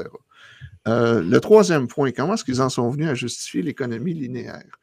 [0.88, 4.80] Euh, le troisième point, comment est-ce qu'ils en sont venus à justifier l'économie linéaire?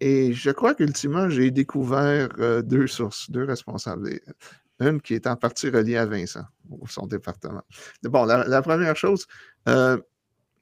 [0.00, 4.20] Et je crois qu'ultimement, j'ai découvert euh, deux sources, deux responsables.
[4.80, 7.62] Une qui est en partie reliée à Vincent, ou son département.
[8.02, 9.28] Bon, la, première chose,
[9.68, 9.96] euh,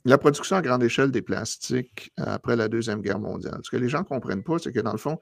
[0.05, 3.61] la production à grande échelle des plastiques après la Deuxième Guerre mondiale.
[3.63, 5.19] Ce que les gens ne comprennent pas, c'est que dans le fond,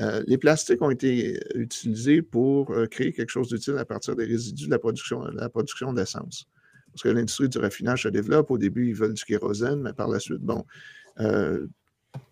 [0.00, 4.24] euh, les plastiques ont été utilisés pour euh, créer quelque chose d'utile à partir des
[4.24, 6.46] résidus de la production, de la production d'essence.
[6.92, 8.50] Parce que l'industrie du raffinage se développe.
[8.50, 10.64] Au début, ils veulent du kérosène, mais par la suite, bon,
[11.20, 11.66] euh,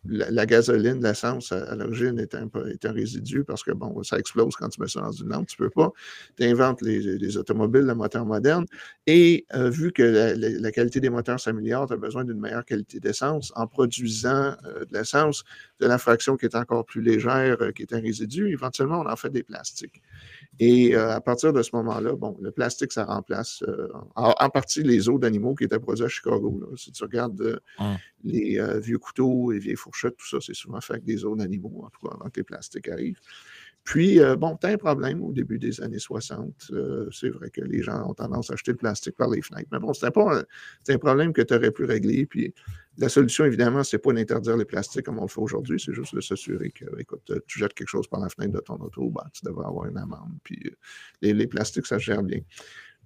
[0.06, 4.80] la, gasoline, l'essence, à, l'origine, est un, résidu parce que, bon, ça explose quand tu
[4.80, 5.46] mets ça dans une lampe.
[5.46, 5.92] Tu peux pas.
[6.36, 8.64] Tu inventes les, les, automobiles, le moteur moderne.
[9.06, 12.98] Et euh, vu que la, qualité des moteurs s'améliore, tu as besoin d'une meilleure qualité
[12.98, 13.52] d'essence.
[13.56, 15.44] En produisant euh, de l'essence,
[15.80, 19.10] de la fraction qui est encore plus légère, euh, qui est un résidu, éventuellement, on
[19.10, 20.02] en fait des plastiques.
[20.58, 24.50] Et euh, à partir de ce moment-là, bon, le plastique, ça remplace euh, en, en,
[24.50, 26.60] partie les os d'animaux qui étaient produits à Chicago.
[26.60, 26.76] Là.
[26.76, 27.96] Si tu regardes hum.
[28.24, 31.36] les euh, vieux couteaux, les vieilles fourchettes, tout ça, c'est souvent fait avec des os
[31.36, 33.20] d'animaux, en tout cas, avant que les plastiques arrivent.
[33.84, 36.68] Puis, euh, bon, tu as un problème au début des années 60.
[36.72, 39.68] Euh, c'est vrai que les gens ont tendance à acheter le plastique par les fenêtres.
[39.72, 40.44] Mais bon, c'était pas un,
[40.88, 42.26] un problème que tu aurais pu régler.
[42.26, 42.54] Puis,
[43.00, 45.80] la solution, évidemment, c'est pas d'interdire les plastiques comme on le fait aujourd'hui.
[45.84, 48.74] C'est juste de s'assurer que, écoute, tu jettes quelque chose par la fenêtre de ton
[48.74, 50.32] auto, ben, tu devrais avoir une amende.
[50.44, 50.76] Puis, euh,
[51.22, 52.40] les, les plastiques, ça gère bien.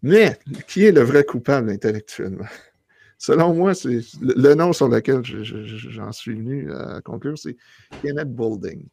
[0.02, 2.46] Mais, qui est le vrai coupable intellectuellement?
[3.18, 7.56] Selon moi, c'est le, le, nom sur lequel j'en suis venu à conclure, c'est
[8.02, 8.86] Kenneth Boulding.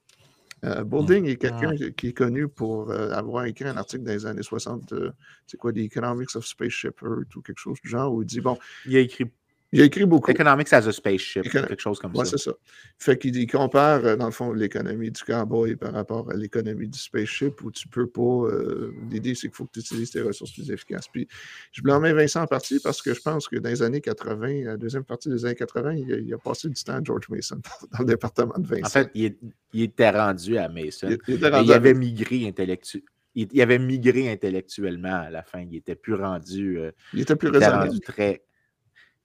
[0.64, 4.26] Euh, Boulding est quelqu'un qui est connu pour euh, avoir écrit un article dans les
[4.26, 5.12] années 60, euh,
[5.47, 8.41] c'est quoi, The Economics of Spaceship Earth ou quelque chose du genre, où il dit,
[8.41, 8.58] bon...
[8.86, 9.26] Il a écrit
[9.74, 10.32] il a écrit beaucoup.
[10.32, 12.32] Economics as a spaceship, quelque chose comme ouais, ça.
[12.32, 12.52] c'est ça.
[12.98, 17.00] Fait qu'il compare, euh, dans le fond, l'économie du cowboy par rapport à l'économie du
[17.00, 18.22] spaceship où tu peux pas.
[18.22, 21.08] Euh, L'idée, c'est qu'il faut que tu utilises tes ressources plus efficaces.
[21.08, 21.28] Puis
[21.72, 24.78] je blâmais Vincent en partie parce que je pense que dans les années 80, la
[24.78, 27.62] deuxième partie des années 80, il a, il a passé du temps à George Mason
[27.92, 28.86] dans le département de Vincent.
[28.86, 29.38] En fait, il, est,
[29.74, 31.16] il était rendu à Mason.
[31.28, 33.08] Il, avait migré intellectuellement.
[33.36, 35.62] Il, avait migré intellectuellement à la fin.
[35.62, 36.78] Il était plus rendu.
[36.78, 38.44] Euh, il était plus il était rendu très.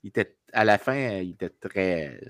[0.06, 2.20] Il était, à la fin, il était très.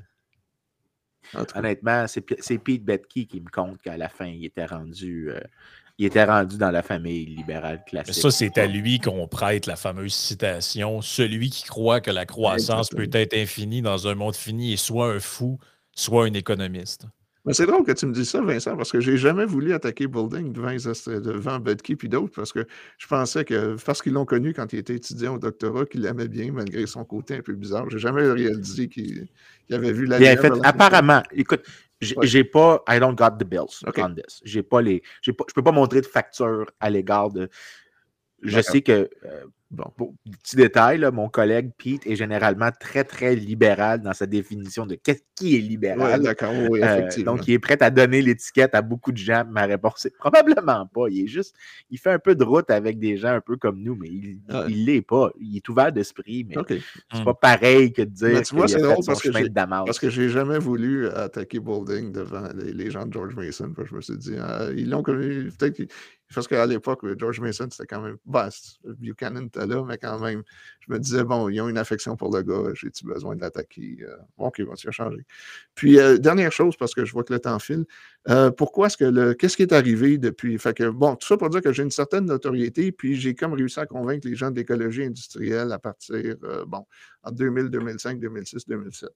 [1.54, 5.30] Honnêtement, c'est Pete Betke qui me compte qu'à la fin, il était rendu.
[5.30, 5.40] Euh,
[5.98, 8.14] il était rendu dans la famille libérale classique.
[8.14, 12.92] Ça, c'est à lui qu'on prête la fameuse citation Celui qui croit que la croissance
[12.92, 13.10] Exactement.
[13.10, 15.58] peut être infinie dans un monde fini est soit un fou,
[15.92, 17.06] soit un économiste.
[17.46, 20.08] Mais c'est drôle que tu me dises ça, Vincent, parce que j'ai jamais voulu attaquer
[20.08, 22.66] Boulding devant, devant et d'autres, parce que
[22.98, 26.26] je pensais que, parce qu'ils l'ont connu quand il était étudiant au doctorat, qu'il l'aimait
[26.26, 27.88] bien, malgré son côté un peu bizarre.
[27.88, 29.28] J'ai jamais réalisé qu'il
[29.68, 31.62] qu avait vu la avait fait, Apparemment, écoute,
[32.00, 32.44] j'ai ouais.
[32.44, 34.02] pas, I don't got the bills okay.
[34.02, 34.40] on this.
[34.44, 37.48] J'ai pas les, pas, je peux pas montrer de facture à l'égard de.
[38.42, 43.04] Je sais que, euh, bon, pour, petit détail, là, mon collègue Pete est généralement très,
[43.04, 46.20] très libéral dans sa définition de qu'est-ce qui est libéral.
[46.20, 49.44] Ouais, d'accord, oui, euh, donc, il est prêt à donner l'étiquette à beaucoup de gens.
[49.48, 51.08] Ma réponse est probablement pas.
[51.10, 51.54] Il est juste,
[51.90, 54.40] il fait un peu de route avec des gens un peu comme nous, mais il
[54.48, 54.64] ouais.
[54.68, 55.30] il l'est pas.
[55.40, 56.80] Il est ouvert d'esprit, mais okay.
[57.12, 59.84] c'est pas pareil que de dire mais tu vois, a drôle parce que de.
[59.84, 63.72] Parce que j'ai jamais voulu attaquer Boulding devant les, les, gens de George Mason.
[63.84, 65.82] Je me suis dit, euh, ils l'ont connu, peut-être
[66.34, 68.16] Parce qu'à l'époque, George Mason, c'était quand même.
[68.26, 68.48] Bah,
[68.84, 70.42] Buchanan était là, mais quand même,
[70.80, 73.98] je me disais, bon, ils ont une affection pour le gars, j'ai-tu besoin de l'attaquer?
[74.02, 75.24] Euh, bon, OK, se changer.
[75.74, 77.84] Puis, euh, dernière chose, parce que je vois que le temps file,
[78.28, 79.34] euh, pourquoi est-ce que le.
[79.34, 80.58] Qu'est-ce qui est arrivé depuis.
[80.58, 83.52] Fait que, bon, tout ça pour dire que j'ai une certaine notoriété, puis j'ai comme
[83.54, 86.86] réussi à convaincre les gens de l'écologie industrielle à partir, bon,
[87.22, 89.10] en 2000, 2005, 2006, 2007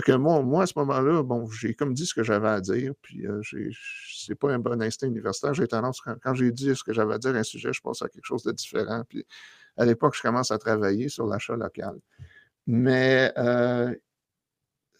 [0.00, 2.94] que moi, moi, à ce moment-là, bon, j'ai comme dit ce que j'avais à dire,
[3.02, 3.42] puis euh,
[4.10, 5.52] c'est pas un bon instinct universitaire.
[5.54, 8.00] J'ai tendance, quand, j'ai dit ce que j'avais à dire à un sujet, je pense
[8.02, 9.02] à quelque chose de différent.
[9.08, 9.26] Puis
[9.76, 11.98] à l'époque, je commence à travailler sur l'achat local.
[12.66, 13.94] Mais euh,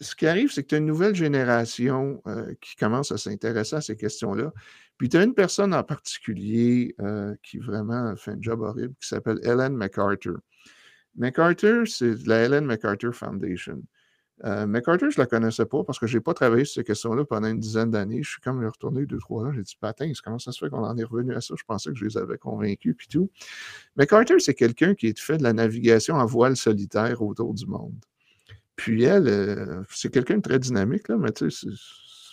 [0.01, 3.77] ce qui arrive, c'est que tu as une nouvelle génération euh, qui commence à s'intéresser
[3.77, 4.53] à ces questions-là.
[4.99, 6.95] Puis tu as une personne en particulier
[7.43, 10.39] qui vraiment fait un job horrible, qui s'appelle Ellen MacArthur.
[11.17, 13.83] MacArthur, c'est la Ellen MacArthur Foundation.
[14.45, 16.85] Euh, MacArthur, je ne la connaissais pas parce que je n'ai pas travaillé sur ces
[16.85, 18.23] questions-là pendant une dizaine d'années.
[18.23, 19.53] Je suis comme retourné deux, trois ans.
[19.53, 21.55] J'ai dit, patin, comment ça se fait qu'on en est revenu à ça?
[21.57, 23.31] Je pensais que je les avais convaincus, puis tout.
[23.97, 27.95] MacArthur, c'est quelqu'un qui fait de la navigation en voile solitaire autour du monde.
[28.75, 31.69] Puis elle, euh, c'est quelqu'un de très dynamique, là, mais tu sais,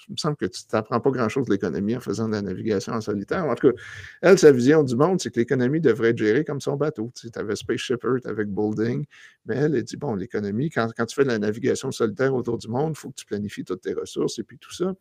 [0.09, 2.93] il me semble que tu n'apprends pas grand-chose de l'économie en faisant de la navigation
[2.93, 3.45] en solitaire.
[3.45, 3.81] En tout cas,
[4.21, 7.11] elle, sa vision du monde, c'est que l'économie devrait être gérée comme son bateau.
[7.15, 9.05] Tu avais Space Earth avec Building,
[9.45, 12.67] mais elle, elle dit, bon, l'économie, quand, tu fais de la navigation solitaire autour du
[12.67, 14.93] monde, il faut que tu planifies toutes tes ressources et puis tout ça.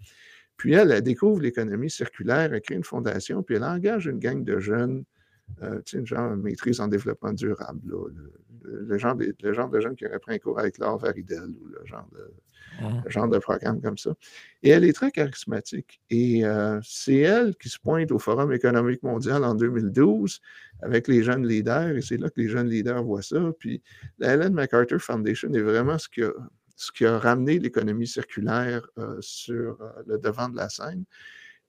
[0.59, 4.45] Puis elle, elle découvre l'économie circulaire, elle crée une fondation, puis elle engage une gang
[4.45, 5.05] de jeunes,
[5.63, 7.81] euh, tu sais, genre maîtrise en développement durable,
[8.63, 11.51] le, genre de, le genre de jeunes qui auraient pris un cours avec Laure Varidel
[11.61, 12.33] ou le genre de
[12.81, 13.11] Mmh.
[13.11, 14.15] genre de programme comme ça.
[14.63, 16.01] Et elle est très charismatique.
[16.11, 20.41] Et euh, c'est elle qui se pointe au Forum économique mondial en 2012
[20.83, 21.97] avec les jeunes leaders.
[21.97, 23.41] Et c'est là que les jeunes leaders voient ça.
[23.59, 23.83] Puis
[24.19, 26.31] la Ellen MacArthur Foundation est vraiment ce qui a,
[26.77, 31.05] ce qui a ramené l'économie circulaire euh, sur euh, le devant de la scène.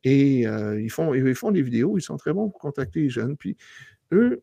[0.04, 3.36] Et ils, font, ils font des vidéos, ils sont très bons pour contacter les jeunes.
[3.36, 3.58] Puis
[4.14, 4.41] eux,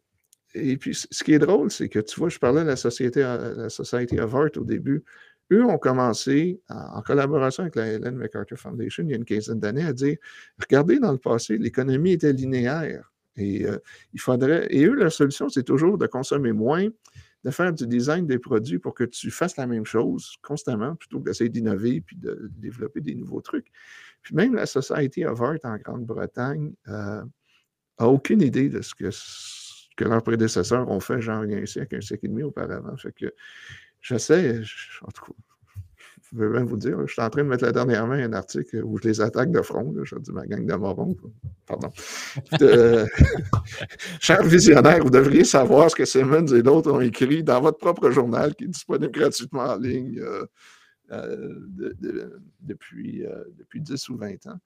[0.57, 3.21] et puis, ce qui est drôle, c'est que tu vois, je parlais de la Société,
[3.21, 5.05] la Society of au début.
[5.53, 9.61] Eux ont commencé, en, collaboration avec la Helen MacArthur Foundation, il y a une quinzaine
[9.61, 10.17] d'années, à dire
[10.59, 13.13] regardez, dans le passé, l'économie était linéaire.
[13.37, 13.79] Et euh,
[14.15, 14.67] il faudrait.
[14.71, 16.89] Et eux, leur solution, c'est toujours de consommer moins,
[17.45, 21.21] de faire du design des produits pour que tu fasses la même chose constamment, plutôt
[21.21, 23.71] que d'essayer d'innover puis de développer des nouveaux trucs.
[24.27, 30.05] Puis même la Society of Art en Grande-Bretagne n'a euh, aucune idée de ce que,
[30.05, 32.97] leurs prédécesseurs ont fait, genre, un siècle, un siècle et demi auparavant.
[32.97, 33.33] Fait que
[34.01, 34.61] J'essaie,
[35.03, 35.33] en tout cas,
[36.33, 38.33] je vais même vous dire, je suis en train de mettre la dernière main un
[38.33, 39.95] article où je les attaque de front.
[40.03, 41.17] je dis ma gang de morons.
[41.67, 41.91] Pardon.
[44.21, 48.11] Chers visionnaires, vous devriez savoir ce que Simmons et d'autres ont écrit dans votre propre
[48.11, 50.47] journal qui est disponible gratuitement en ligne euh,
[51.13, 51.55] euh,
[52.61, 54.59] depuis, euh, depuis 10 ou 20 ans.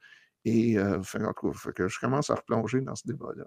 [0.45, 3.45] Et enfin, en tout cas, je commence à replonger dans ce débat-là.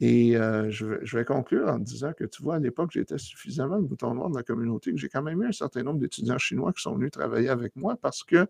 [0.00, 3.84] Et euh, je, vais, conclure en disant que, tu vois, à l'époque, j'étais suffisamment le
[3.84, 6.72] bouton noir de la communauté que j'ai quand même eu un certain nombre d'étudiants chinois
[6.72, 8.46] qui sont venus travailler avec moi parce que,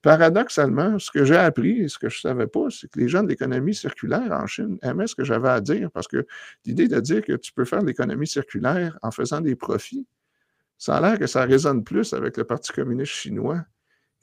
[0.00, 3.08] paradoxalement, ce que j'ai appris et ce que je ne savais pas, c'est que les
[3.08, 6.24] gens de l'économie circulaire en Chine aimaient ce que j'avais à dire parce que
[6.64, 10.06] l'idée de dire que tu peux faire l'économie circulaire en faisant des profits,
[10.80, 13.62] ça a l'air que ça résonne plus avec le Parti communiste chinois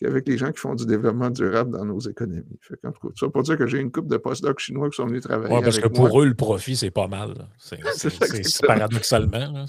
[0.02, 2.60] qu'avec les gens qui font du développement durable dans nos économies.
[2.62, 2.80] Fait
[3.16, 5.56] ça pour dire que j'ai une couple de postdocs chinois qui sont venus travailler.
[5.56, 7.48] Oui, parce que pour eux, le profit, c'est pas mal.
[7.60, 7.80] C'est
[8.68, 9.66] paradoxalement.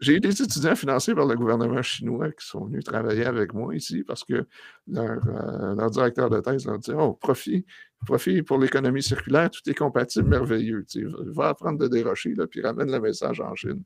[0.00, 3.74] j'ai eu des étudiants financés par le gouvernement chinois qui sont venus travailler avec moi
[3.74, 4.46] ici parce que
[4.86, 7.66] leur, euh, directeur de thèse leur dit Oh, profit,
[8.06, 10.86] profit pour l'économie circulaire, tout est compatible, merveilleux.
[11.26, 13.82] Va apprendre de dérocher, là, puis ramène le message en Chine.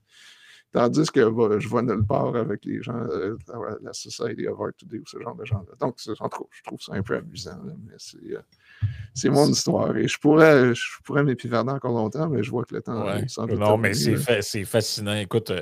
[0.72, 3.36] Tandis que je vois nulle part avec les gens, euh,
[3.82, 5.74] la Society of Art Today ou ce genre de gens-là.
[5.78, 7.92] Donc, je trouve ça un peu amusant, mais
[8.32, 8.38] euh,
[9.12, 9.94] c'est mon histoire.
[9.98, 13.26] Et je pourrais, je pourrais m'épivarder encore longtemps, mais je vois que le temps ouais.
[13.54, 15.14] Non, mais c'est fascinant.
[15.14, 15.60] Écoute, euh,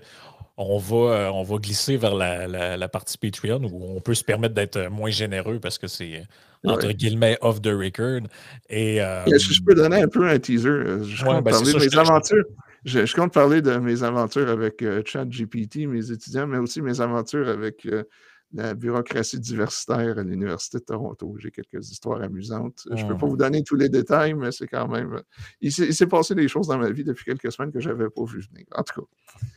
[0.57, 4.91] on va, on va glisser vers la, partie Patreon où on peut se permettre d'être
[4.91, 6.23] moins généreux parce que c'est
[6.65, 8.29] entre guillemets off the record.
[8.69, 11.03] Et, Est-ce que je peux donner un peu un teaser?
[11.03, 12.45] Je ouais, ben parler de mes aventures.
[12.85, 17.49] Je, compte parler de mes aventures avec euh, ChatGPT, mes étudiants, mais aussi mes aventures
[17.49, 18.05] avec euh,
[18.53, 21.37] la bureaucratie diversitaire à l'Université de Toronto.
[21.39, 22.87] J'ai quelques histoires amusantes.
[22.91, 23.31] Je ne peux pas mmh.
[23.31, 25.15] vous donner tous les détails, mais c'est quand même.
[25.15, 25.23] Euh,
[25.61, 28.25] il s'est passé des choses dans ma vie depuis quelques semaines que je n'avais pas
[28.25, 28.67] vu venir.
[28.75, 29.07] En tout cas.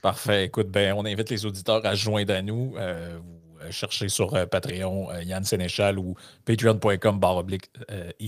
[0.02, 0.46] Parfait.
[0.46, 2.74] Écoute, ben, on invite les auditeurs à joindre à nous.
[2.74, 7.72] vous cherchez sur Patreon Yann Sénéchal ou patreon.com barre oblique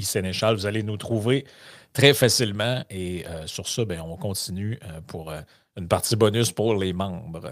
[0.02, 0.56] Sénéchal.
[0.56, 1.46] Vous allez nous trouver
[1.96, 2.84] très facilement.
[2.92, 5.42] Et euh, sur ça, ben, on continue euh, pour euh,
[5.78, 7.52] une partie bonus pour les membres.